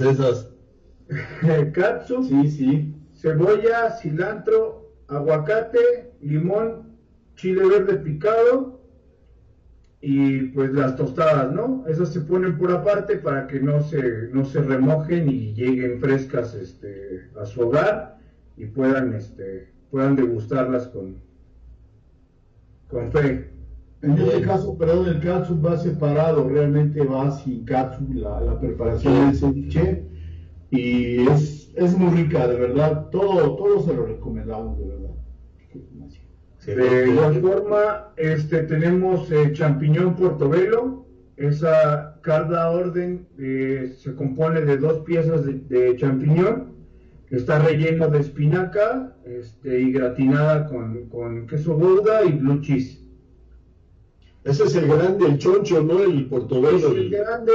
[0.00, 0.50] esas.
[1.72, 2.94] katsu, sí, sí.
[3.14, 6.96] cebolla, cilantro, aguacate, limón,
[7.36, 8.78] chile verde picado,
[10.00, 11.84] y pues las tostadas, ¿no?
[11.88, 16.54] Esas se ponen por aparte para que no se, no se remojen y lleguen frescas
[16.54, 18.18] este, a su hogar
[18.56, 21.16] y puedan, este, puedan degustarlas con,
[23.12, 23.50] fe.
[24.02, 29.26] En este caso, perdón, el catsup va separado, realmente va sin catsup la, la preparación
[29.26, 30.04] del ceviche
[30.70, 35.08] y es, es muy rica, de verdad, todo, todo se lo recomendamos, de verdad.
[36.66, 41.06] De igual forma, este, tenemos eh, champiñón portobelo.
[41.36, 46.77] Esa cada orden eh, se compone de dos piezas de, champiñón.
[47.30, 53.02] Está relleno de espinaca este, y gratinada con, queso gouda y blue cheese.
[54.44, 56.00] Ese es el grande, el choncho, ¿no?
[56.00, 56.92] El portobelo.
[56.92, 57.52] el grande,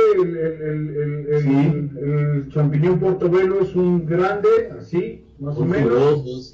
[1.32, 6.54] el, champiñón portobelo es un grande, así, más o menos.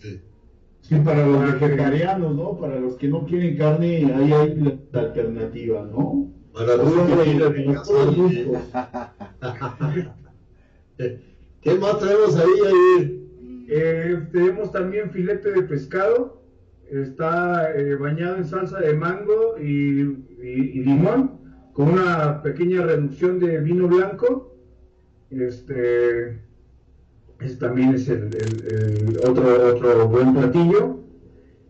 [0.81, 2.57] Sí, para los vegetarianos, ¿no?
[2.57, 6.31] Para los que no quieren carne, ahí hay la alternativa, ¿no?
[6.53, 7.19] Para los que
[11.61, 13.19] ¿Qué más traemos ahí?
[13.67, 16.41] Eh, tenemos también filete de pescado,
[16.89, 20.03] está eh, bañado en salsa de mango y,
[20.41, 21.39] limón,
[21.73, 24.55] con una pequeña reducción de vino blanco.
[25.29, 26.39] Este,
[27.41, 30.99] ese también es el, otro, otro buen platillo.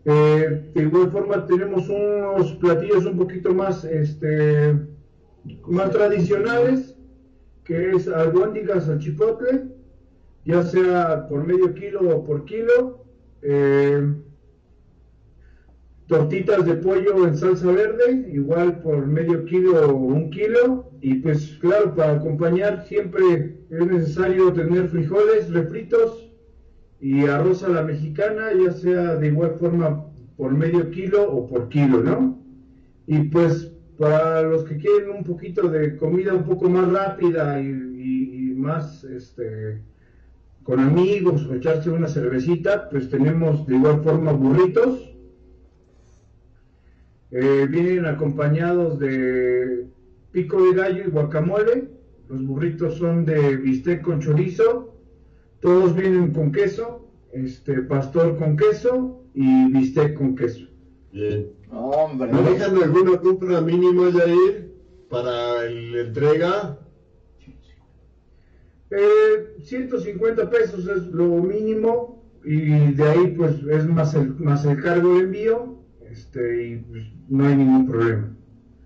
[0.04, 4.78] Eh, de igual forma tenemos unos platillos un poquito más, este,
[5.66, 6.96] más tradicionales,
[7.64, 9.79] que es albóndigas al chipotle,
[10.44, 13.04] ya sea por medio kilo o por kilo.
[13.42, 14.14] Eh,
[16.06, 20.90] tortitas de pollo en salsa verde, igual por medio kilo o un kilo.
[21.00, 26.30] Y pues claro, para acompañar siempre es necesario tener frijoles refritos
[27.00, 31.68] y arroz a la mexicana, ya sea de igual forma por medio kilo o por
[31.68, 32.38] kilo, ¿no?
[33.06, 38.54] Y pues para los que quieren un poquito de comida un poco más rápida y,
[38.56, 39.80] más este
[40.70, 45.10] con amigos o echarse una cervecita, pues tenemos de igual forma burritos
[47.32, 49.88] eh, vienen acompañados de
[50.30, 51.90] pico de gallo y guacamole.
[52.28, 54.94] Los burritos son de bistec con chorizo.
[55.58, 60.66] Todos vienen con queso, este pastor con queso y bistec con queso.
[61.12, 61.48] Bien.
[61.72, 62.32] Hombre.
[62.32, 64.72] ¿Manejan alguna compra mínima, ir
[65.08, 66.78] para la entrega?
[68.90, 74.82] Eh, 150 pesos es lo mínimo y de ahí pues es más el, más el
[74.82, 75.80] cargo de envío
[76.10, 78.34] este, y pues, no hay ningún problema.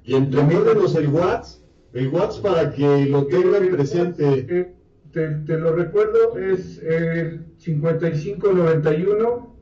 [0.05, 1.63] Y entremédenos el WhatsApp,
[1.95, 4.47] el WhatsApp para que lo tengan presente.
[4.49, 4.75] Eh,
[5.13, 9.55] te, te, lo recuerdo, es el 5591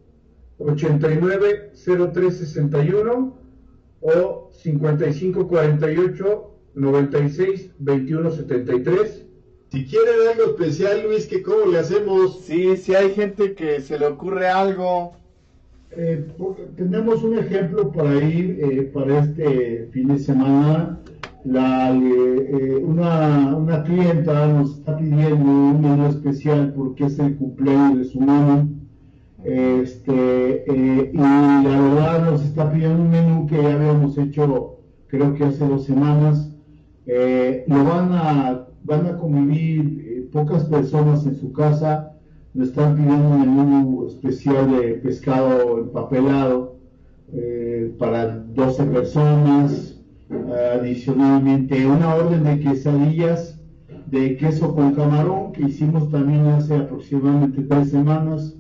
[0.58, 3.38] 890361
[4.00, 9.26] o 5548 96 73
[9.72, 12.40] Si quieren algo especial, Luis, que cómo le hacemos.
[12.40, 15.14] Sí, si hay gente que se le ocurre algo
[15.96, 16.26] eh,
[16.76, 21.00] tenemos un ejemplo para ir eh, para este fin de semana.
[21.44, 27.98] La, eh, una, una, clienta nos está pidiendo un menú especial porque es el cumpleaños
[27.98, 28.68] de su mamá.
[29.42, 35.44] Este, y la verdad nos está pidiendo un menú que ya habíamos hecho creo que
[35.44, 36.54] hace dos semanas.
[37.66, 42.12] lo van a, van a convivir pocas personas en su casa
[42.54, 46.76] me están pidiendo un menú especial de pescado empapelado
[47.32, 49.88] eh, para 12 personas.
[50.74, 53.58] adicionalmente, una orden de quesadillas
[54.06, 58.56] de queso con camarón que hicimos también hace aproximadamente tres semanas.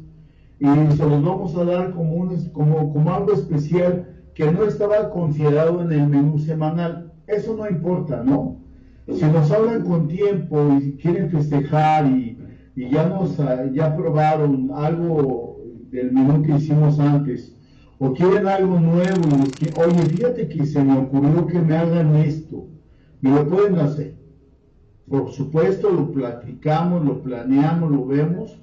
[0.58, 5.10] Y se los vamos a dar como, un, como, como algo especial que no estaba
[5.10, 7.12] considerado en el menú semanal.
[7.26, 8.61] Eso no importa, ¿no?
[9.06, 12.38] Si nos hablan con tiempo y quieren festejar y
[12.76, 13.36] ya nos
[13.72, 15.58] ya probaron algo
[15.90, 17.54] del menú que hicimos antes
[17.98, 19.28] o quieren algo nuevo
[19.60, 22.66] y oye, fíjate que se me ocurrió que me hagan esto,
[23.20, 24.16] me lo pueden hacer.
[25.08, 28.58] Por supuesto, lo platicamos, lo planeamos, lo vemos,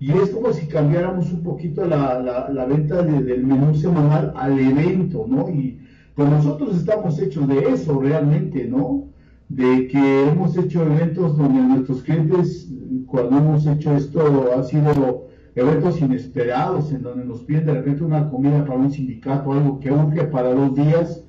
[0.00, 5.24] y es como si cambiáramos un poquito la, la, venta del menú semanal al evento,
[5.28, 5.48] ¿no?
[5.50, 5.78] Y
[6.16, 9.09] pues nosotros estamos hechos de eso realmente, ¿no?
[9.50, 12.70] De que hemos hecho eventos donde nuestros clientes
[13.06, 18.30] cuando hemos hecho esto ha sido eventos inesperados en donde nos piden de repente una
[18.30, 21.24] comida para un sindicato, algo que urge para dos días,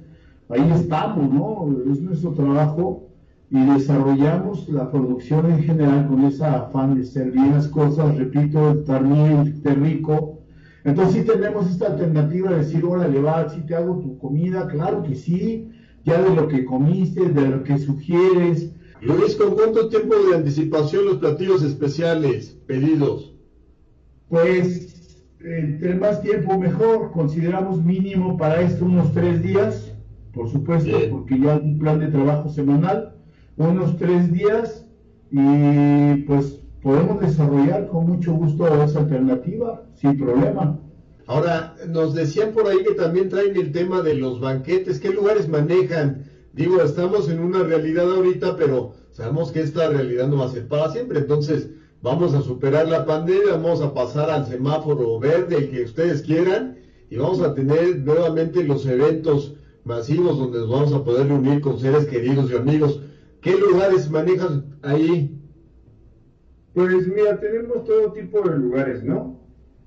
[0.50, 1.92] ahí estamos, ¿no?
[1.92, 3.08] Es nuestro trabajo
[3.50, 9.04] y desarrollamos la producción en general con ese afán de servir las cosas, repito, estar
[9.04, 10.40] bien, de rico.
[10.84, 15.04] Entonces sí tenemos esta alternativa de decir, órale, va, si te hago tu comida, claro
[15.04, 15.70] que sí,
[16.04, 18.72] ya de lo que comiste, de lo que sugieres.
[19.02, 23.34] Luis, ¿con cuánto tiempo de anticipación los platillos especiales pedidos?
[24.30, 24.92] Pues
[25.44, 29.92] entre más tiempo mejor, consideramos mínimo para esto unos tres días,
[30.34, 33.16] por supuesto, porque ya hay un plan de trabajo semanal,
[33.58, 34.88] unos tres días
[35.32, 40.80] y pues podemos desarrollar con mucho gusto esa alternativa, sin problema.
[41.32, 45.00] Ahora, nos decían por ahí que también traen el tema de los banquetes.
[45.00, 46.26] ¿Qué lugares manejan?
[46.52, 50.68] Digo, estamos en una realidad ahorita, pero sabemos que esta realidad no va a ser
[50.68, 51.20] para siempre.
[51.20, 51.70] Entonces,
[52.02, 56.78] vamos a superar la pandemia, vamos a pasar al semáforo verde, el que ustedes quieran,
[57.10, 59.56] y vamos a tener nuevamente los eventos
[59.86, 63.00] masivos donde nos vamos a poder reunir con seres queridos y amigos.
[63.40, 65.42] ¿Qué lugares manejan ahí?
[66.74, 69.41] Pues mira, tenemos todo tipo de lugares, ¿no?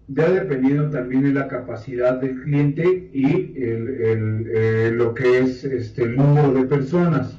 [0.09, 6.03] Ya dependiendo también de la capacidad del cliente y el, eh, lo que es este,
[6.03, 7.39] el número de personas,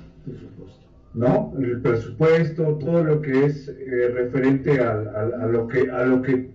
[1.13, 1.53] ¿no?
[1.59, 6.49] El presupuesto, todo lo que es eh, referente a, lo que, a lo que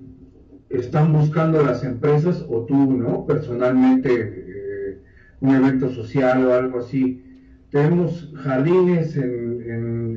[0.69, 3.25] están buscando las empresas o tú, ¿no?
[3.25, 4.99] Personalmente, eh,
[5.41, 7.25] un evento social o algo así.
[7.71, 9.63] Tenemos jardines en,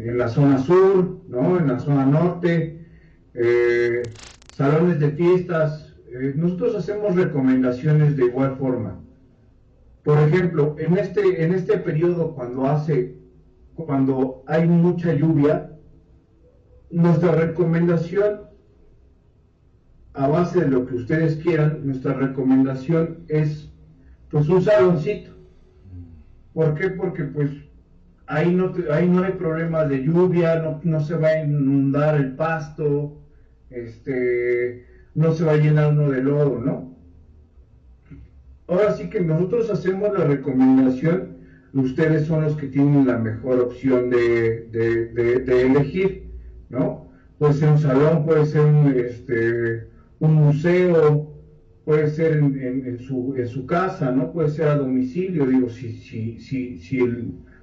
[0.04, 1.60] en, la zona sur, ¿no?
[1.60, 2.80] En la zona norte,
[4.54, 8.99] salones de fiestas, eh, nosotros hacemos recomendaciones de igual forma.
[10.04, 13.18] Por ejemplo, en este, en este periodo cuando hace,
[13.76, 15.72] cuando hay mucha lluvia,
[16.91, 18.41] nuestra recomendación,
[20.14, 23.72] a base de lo que ustedes quieran, nuestra recomendación es
[24.30, 25.32] pues un saloncito.
[26.54, 26.91] ¿Por qué?
[26.91, 27.49] Porque pues
[28.28, 32.36] ahí no, ahí no hay problema de lluvia, no, no se va a inundar el
[32.36, 33.22] pasto,
[33.74, 36.93] este, no se va a llenar uno de lodo, ¿no?
[38.67, 41.38] Ahora sí que nosotros hacemos la recomendación,
[41.74, 44.69] ustedes son los que tienen la mejor opción de,
[45.47, 46.32] elegir,
[46.69, 47.11] ¿no?
[47.38, 49.88] Puede ser un salón, puede ser un, este,
[50.19, 51.30] un museo,
[51.84, 54.32] puede ser en, su, en, su, casa, ¿no?
[54.32, 56.99] Puede ser a domicilio, digo, si, si, si, si,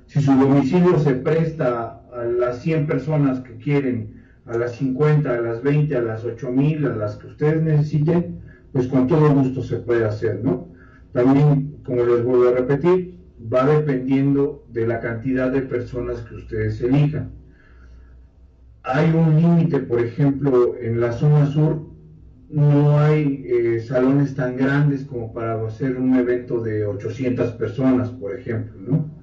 [0.06, 5.41] si su domicilio se presta a las 100 personas que quieren a las 50, a
[5.41, 8.41] las 20, a las 8000, a las que ustedes necesiten,
[8.72, 10.68] pues con todo gusto se puede hacer, ¿no?
[11.12, 13.18] También, como les vuelvo a repetir,
[13.53, 17.32] va dependiendo de la cantidad de personas que ustedes elijan.
[18.82, 21.91] Hay un límite, por ejemplo, en la zona sur
[22.51, 28.36] no hay eh, salones tan grandes como para hacer un evento de 800 personas, por
[28.36, 29.19] ejemplo, ¿no?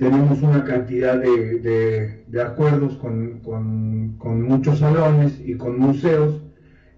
[0.00, 4.16] Tenemos una cantidad de, acuerdos con,
[4.48, 6.42] muchos salones y con museos,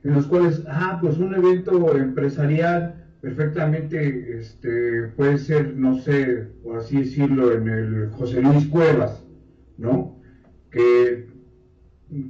[0.05, 6.78] en los cuales, ah, pues un evento empresarial perfectamente este, puede ser, no sé, por
[6.78, 9.24] así decirlo, en el José Luis Cuevas,
[9.78, 10.20] ¿no?
[10.70, 11.26] Que,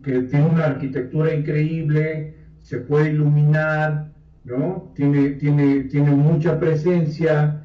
[0.03, 4.11] que tiene una arquitectura increíble, se puede iluminar,
[4.45, 4.91] ¿no?
[4.95, 7.62] Tiene, tiene, tiene mucha presencia,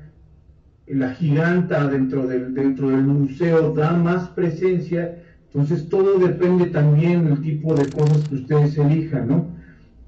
[0.87, 5.17] la giganta dentro del, dentro del museo da más presencia,
[5.47, 9.57] entonces todo depende también del tipo de cosas que ustedes elijan, ¿no?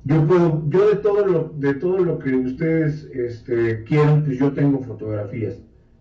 [0.05, 4.51] Yo puedo, yo de todo lo, de todo lo que ustedes este, quieran, pues yo
[4.53, 5.57] tengo fotografías,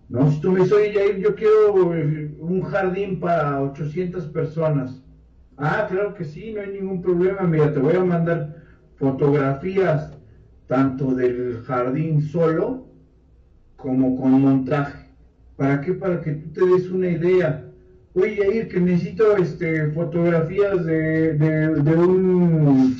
[0.09, 0.31] ¿no?
[0.31, 5.03] Si tú me dices, oye, yo quiero eh, un jardín para 800 personas.
[5.57, 8.63] Ah, claro que sí, no hay ningún problema, mira, te voy a mandar
[8.97, 10.13] fotografías
[10.69, 12.88] tanto del jardín solo,
[13.79, 15.07] como con montaje.
[15.57, 15.93] ¿Para qué?
[15.95, 17.65] Para que tú te des una idea.
[18.15, 22.97] Oye, ir que necesito este, fotografías de, de, un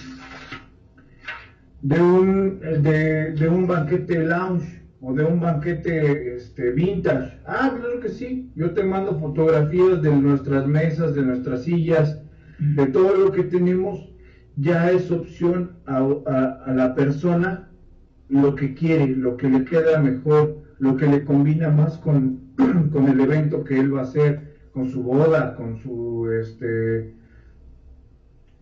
[1.83, 7.39] de un de, un banquete lounge o de un banquete este, vintage.
[7.47, 8.51] Ah, claro que sí.
[8.55, 12.21] Yo te mando fotografías de nuestras mesas, de nuestras sillas,
[12.59, 14.09] de todo lo que tenemos.
[14.57, 15.99] Ya es opción a,
[16.67, 17.69] a la persona
[18.29, 22.41] lo que quiere, lo que le queda mejor lo que le combina más con,
[22.93, 27.13] con el evento que él va a hacer, con su boda, con su, este,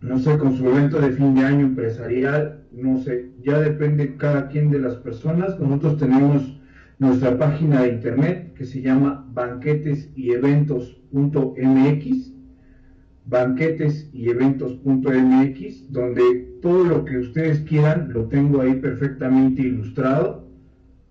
[0.01, 4.47] no sé, con su evento de fin de año empresarial, no sé, ya depende cada
[4.47, 5.59] quien de las personas.
[5.59, 6.59] Nosotros tenemos
[6.99, 12.33] nuestra página de internet que se llama banqueteseventos.mx,
[13.25, 20.46] banqueteseventos.mx, donde todo lo que ustedes quieran lo tengo ahí perfectamente ilustrado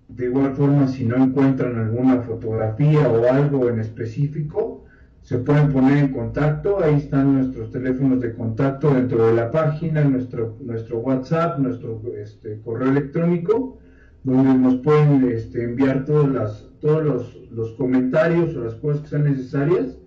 [0.09, 4.85] de igual forma, si no encuentran alguna fotografía o algo en específico,
[5.23, 6.83] se pueden poner en contacto.
[6.83, 12.61] Ahí están nuestros teléfonos de contacto dentro de la página, nuestro, nuestro WhatsApp, nuestro este,
[12.61, 13.79] correo electrónico,
[14.23, 19.25] donde nos pueden este, enviar las, todos los, los, comentarios o las cosas que sean
[19.25, 19.99] necesarias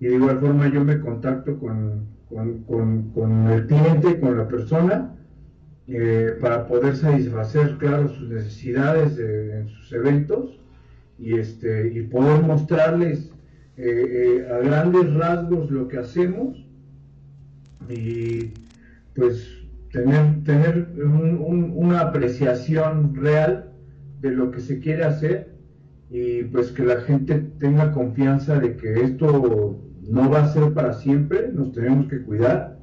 [0.00, 5.14] y de igual forma yo me contacto con, con, con, el cliente, con la persona,
[5.86, 10.58] eh, para poder satisfacer, claro, sus necesidades en sus eventos
[11.18, 13.30] y, este, y poder mostrarles
[13.76, 16.64] eh, a grandes rasgos lo que hacemos
[17.88, 18.52] y
[19.14, 23.72] pues tener, tener una apreciación real
[24.20, 25.54] de lo que se quiere hacer
[26.10, 30.94] y pues que la gente tenga confianza de que esto no va a ser para
[30.94, 32.78] siempre, nos tenemos que cuidar,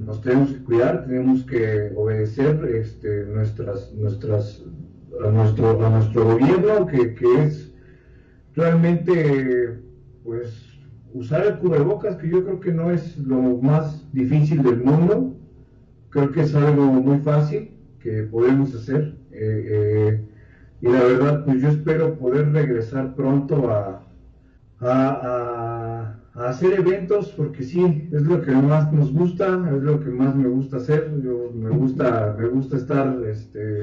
[0.00, 4.62] nos tenemos que cuidar, tenemos que obedecer este, nuestras, nuestras,
[5.24, 7.74] a, nuestro, a nuestro gobierno, que, que es
[8.54, 9.80] realmente
[10.24, 10.70] pues
[11.12, 15.36] usar el cubrebocas, que yo creo que no es lo más difícil del mundo,
[16.10, 17.70] creo que es algo muy fácil
[18.00, 19.16] que podemos hacer.
[19.32, 20.28] Eh, eh,
[20.82, 24.02] y la verdad, pues yo espero poder regresar pronto a,
[24.80, 25.99] a,
[26.34, 30.48] hacer eventos, porque sí, es lo que más nos gusta, es lo que más me
[30.48, 31.20] gusta hacer.
[31.22, 33.82] Yo, me gusta, me gusta estar este,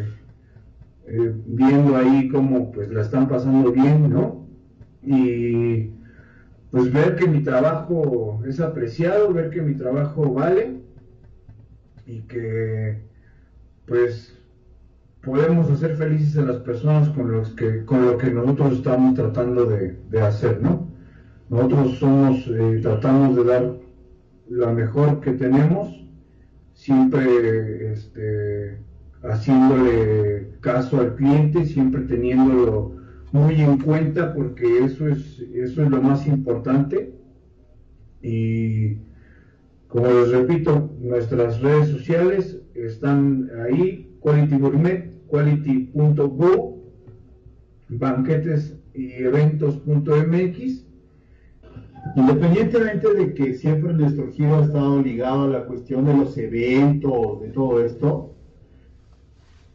[1.06, 4.48] eh, viendo ahí cómo pues la están pasando bien, ¿no?
[5.04, 5.92] Y
[6.72, 10.82] pues ver que mi trabajo es apreciado, ver que mi trabajo vale
[12.06, 13.02] y que
[13.86, 14.38] pues
[15.22, 19.66] podemos hacer felices a las personas con, los que, con lo que nosotros estamos tratando
[19.66, 20.87] de, hacer, ¿no?
[21.50, 23.78] Nosotros somos, eh, tratamos de dar
[24.50, 26.06] la mejor que tenemos,
[26.74, 28.78] siempre este,
[29.24, 32.96] haciéndole caso al cliente, siempre teniéndolo
[33.32, 37.14] muy en cuenta porque eso es, eso es lo más importante.
[38.22, 38.98] Y
[39.88, 46.84] como les repito, nuestras redes sociales están ahí, Quality Gourmet, quality.go,
[47.90, 50.87] banquetes y eventos.mx.
[52.16, 57.42] Independientemente de que siempre nuestro giro ha estado ligado a la cuestión de los eventos,
[57.42, 58.34] de todo esto,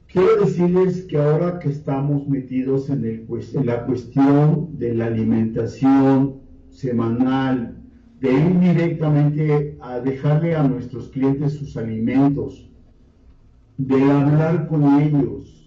[0.06, 3.26] quiero decirles que ahora que estamos metidos en,
[3.64, 7.76] la cuestión de la alimentación semanal,
[8.20, 12.68] de ir directamente a dejarle a nuestros clientes sus alimentos,
[13.78, 15.61] de hablar con ellos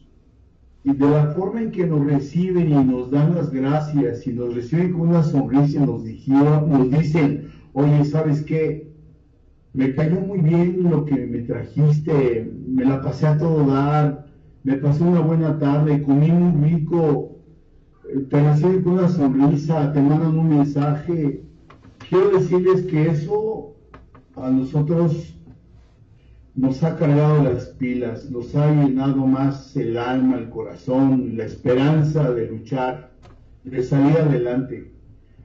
[0.85, 4.53] y de la forma en que nos reciben y nos dan las gracias y nos
[4.53, 8.93] reciben con una sonrisa nos, dijeron, nos dicen, oye, ¿sabes qué?
[9.73, 14.27] Me cayó muy bien lo que me trajiste, me la pasé a todo dar,
[14.63, 17.35] me pasé una buena tarde, comí muy rico,
[18.29, 21.41] te reciben con una sonrisa, te mandan un mensaje,
[22.07, 23.73] quiero decirles que eso
[24.35, 25.34] a nosotros
[26.55, 32.31] nos ha cargado las pilas, nos ha llenado más el alma, el corazón, la esperanza
[32.31, 33.11] de luchar,
[33.63, 34.91] de salir adelante.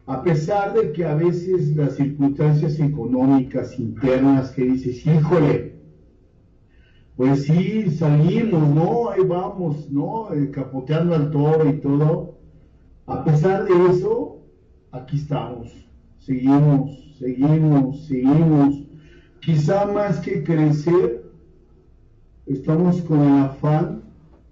[0.06, 5.74] A pesar de que a veces las circunstancias económicas internas que dices, híjole,
[7.16, 9.10] pues sí, salimos, ¿no?
[9.10, 10.32] Ahí vamos, ¿no?
[10.32, 12.38] Eh, capoteando al toro y todo.
[13.06, 14.38] A pesar de eso,
[14.92, 15.80] aquí estamos
[16.20, 18.89] seguimos, seguimos, seguimos.
[19.40, 21.24] Quizá más que crecer,
[22.46, 24.02] estamos con el afán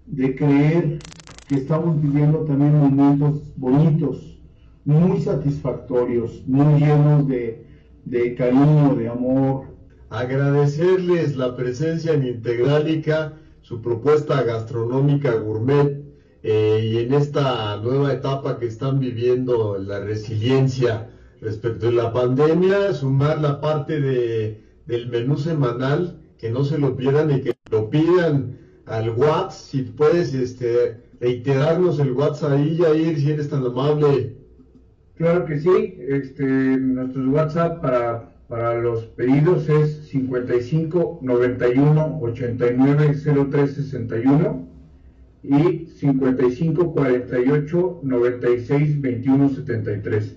[0.06, 0.98] de creer
[1.46, 4.38] que estamos viviendo también momentos bonitos,
[4.86, 7.66] muy satisfactorios, muy llenos de,
[8.06, 9.66] de cariño, de amor.
[10.08, 16.02] Agradecerles la presencia en Integralica, su propuesta gastronómica gourmet
[16.42, 21.10] eh, y en esta nueva etapa que están viviendo la resiliencia
[21.42, 26.96] respecto a la pandemia, sumar la parte de, del menú semanal, que no se lo
[26.96, 33.18] pierdan y que lo pidan al WhatsApp, si puedes este, reiterarnos el WhatsApp ahí, Jair,
[33.18, 34.34] si eres tan amable.
[35.16, 43.16] Claro que sí, este, nuestro WhatsApp para, para los pedidos es 55 91 89
[43.50, 44.68] 03 61
[45.42, 50.36] y 55 48 96 21 73.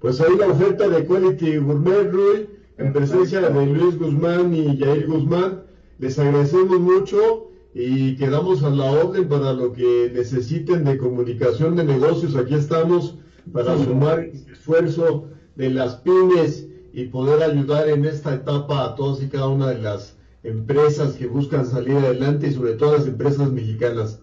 [0.00, 5.06] Pues ahí la oferta de Quality Gourmet, Rui, en presencia de Luis Guzmán y Jair
[5.06, 5.62] Guzmán.
[5.98, 11.84] Les agradecemos mucho y quedamos a la orden para lo que necesiten de comunicación de
[11.84, 12.36] negocios.
[12.36, 13.16] Aquí estamos
[13.52, 19.22] para sumar el esfuerzo de las pymes y poder ayudar en esta etapa a todas
[19.22, 23.50] y cada una de las empresas que buscan salir adelante y sobre todo las empresas
[23.52, 24.20] mexicanas.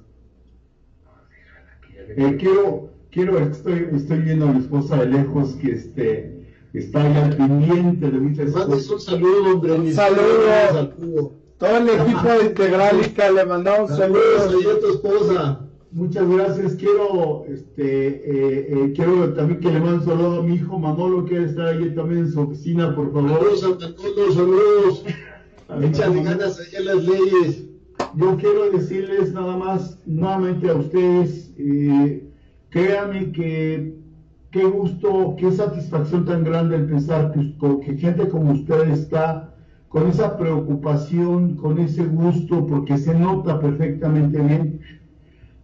[2.15, 6.42] Eh, quiero quiero, estoy, estoy viendo a mi esposa de lejos que este,
[6.73, 8.89] está al pendiente de mis esposas.
[8.89, 9.71] un saludo, hombre.
[9.73, 11.33] Un saludo.
[11.57, 14.55] Todo el equipo de Integralica le mandamos saludos.
[14.63, 15.59] Y a tu esposa.
[15.91, 16.73] Muchas gracias.
[16.73, 21.23] Quiero, este, eh, eh, quiero también que le mande un saludo a mi hijo Manolo,
[21.23, 23.55] que estar ahí también en su oficina, por favor.
[23.57, 25.05] Saludos, saludos.
[25.81, 27.63] Échale ganas allá las leyes.
[28.15, 32.27] Yo quiero decirles nada más, nuevamente a ustedes, eh,
[32.69, 33.93] créanme que
[34.53, 39.49] qué gusto, qué satisfacción tan grande el pensar que, gente como ustedes está
[39.89, 44.79] con esa preocupación, con ese gusto, porque se nota perfectamente bien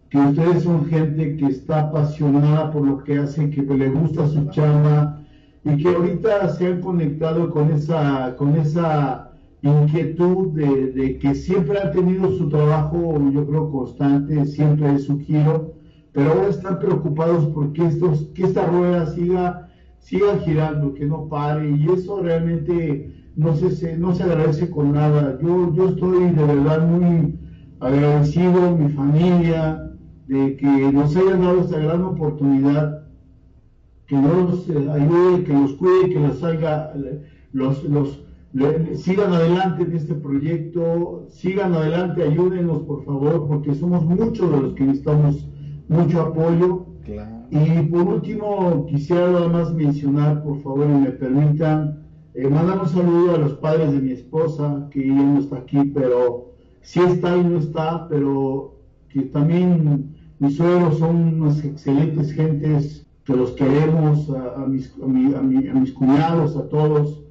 [0.09, 4.49] que ustedes son gente que está apasionada por lo que hace, que le gusta su
[4.49, 5.21] chamba
[5.63, 9.31] y que ahorita se han conectado con esa, con esa
[9.61, 15.78] inquietud de, que siempre han tenido su trabajo, yo creo, constante, siempre es su giro,
[16.19, 21.69] pero ahora están preocupados porque estos, que esta rueda siga, siga girando, que no pare,
[21.69, 25.39] y eso realmente no se, no se agradece con nada.
[25.41, 27.39] Yo, yo estoy de verdad muy
[27.79, 29.93] agradecido, mi familia,
[30.27, 33.07] de que nos hayan dado esta gran oportunidad,
[34.05, 36.93] que nos eh, ayude, que nos cuide, que nos haga,
[37.53, 38.25] los, los,
[38.95, 44.73] sigan adelante en este proyecto, sigan adelante, ayúdenos por favor, porque somos muchos de los
[44.73, 45.47] que necesitamos
[45.89, 46.85] mucho apoyo.
[47.51, 52.03] Y por último, quisiera nada más mencionar, por favor, y me permitan,
[52.35, 55.83] eh, mandar un saludo a los padres de mi esposa, que ya no está aquí,
[55.93, 58.75] pero sí está y no está, pero
[59.09, 65.91] que también mis suegros son unas excelentes gentes que los queremos, a, mis, a, mis
[65.91, 67.23] cuñados, a todos,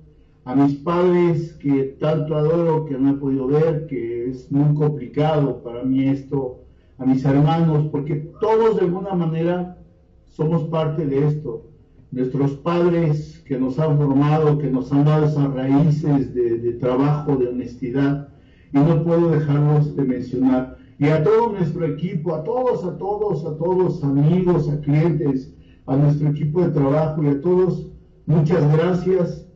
[0.44, 5.62] a mis padres que tanto adoro, que no he podido ver, que es muy complicado
[5.62, 6.64] para mí esto,
[6.98, 9.78] a mis hermanos, porque todos de alguna manera
[10.26, 11.64] somos parte de esto.
[12.10, 17.48] Nuestros padres que nos han formado, que nos han dado esas raíces de, trabajo, de
[17.48, 18.28] honestidad,
[18.72, 23.44] y no puedo dejarlos de mencionar y a todo nuestro equipo, a todos, a todos,
[23.44, 25.54] a todos, amigos, a clientes,
[25.86, 27.86] a nuestro equipo de trabajo y a todos,
[28.26, 29.46] muchas gracias.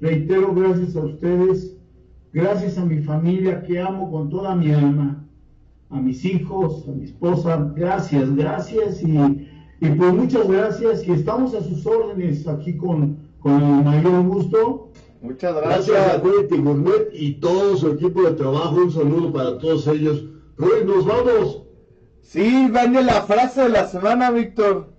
[0.00, 1.76] Reitero gracias a ustedes,
[2.32, 5.21] gracias a mi familia que amo con toda mi alma,
[5.92, 9.16] a mis hijos, a mi esposa, gracias, gracias y,
[9.80, 14.90] y pues muchas gracias y estamos a sus órdenes aquí con, con el mayor gusto.
[15.20, 15.86] Muchas gracias.
[15.86, 18.76] Gracias a Gourmet y todo su equipo de trabajo.
[18.76, 20.24] Un saludo para todos ellos
[20.84, 21.62] nos vamos.
[22.20, 24.92] Sí, vale la frase de la semana, Víctor.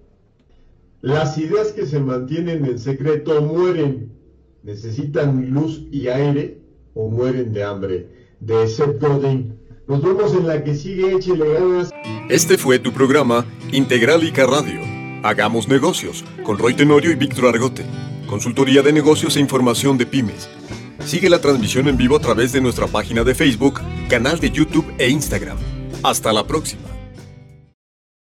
[1.01, 4.11] Las ideas que se mantienen en secreto mueren.
[4.63, 6.61] Necesitan luz y aire
[6.93, 8.09] o mueren de hambre.
[8.39, 9.59] De Seth Godin.
[9.87, 11.91] Nos vemos en la que sigue, échele ganas.
[12.29, 14.79] Este fue tu programa Integralica Radio.
[15.23, 17.85] Hagamos negocios con Roy Tenorio y Víctor Argote.
[18.27, 20.49] Consultoría de negocios e información de pymes.
[21.05, 24.89] Sigue la transmisión en vivo a través de nuestra página de Facebook, canal de YouTube
[24.97, 25.57] e Instagram.
[26.01, 26.92] Hasta la próxima.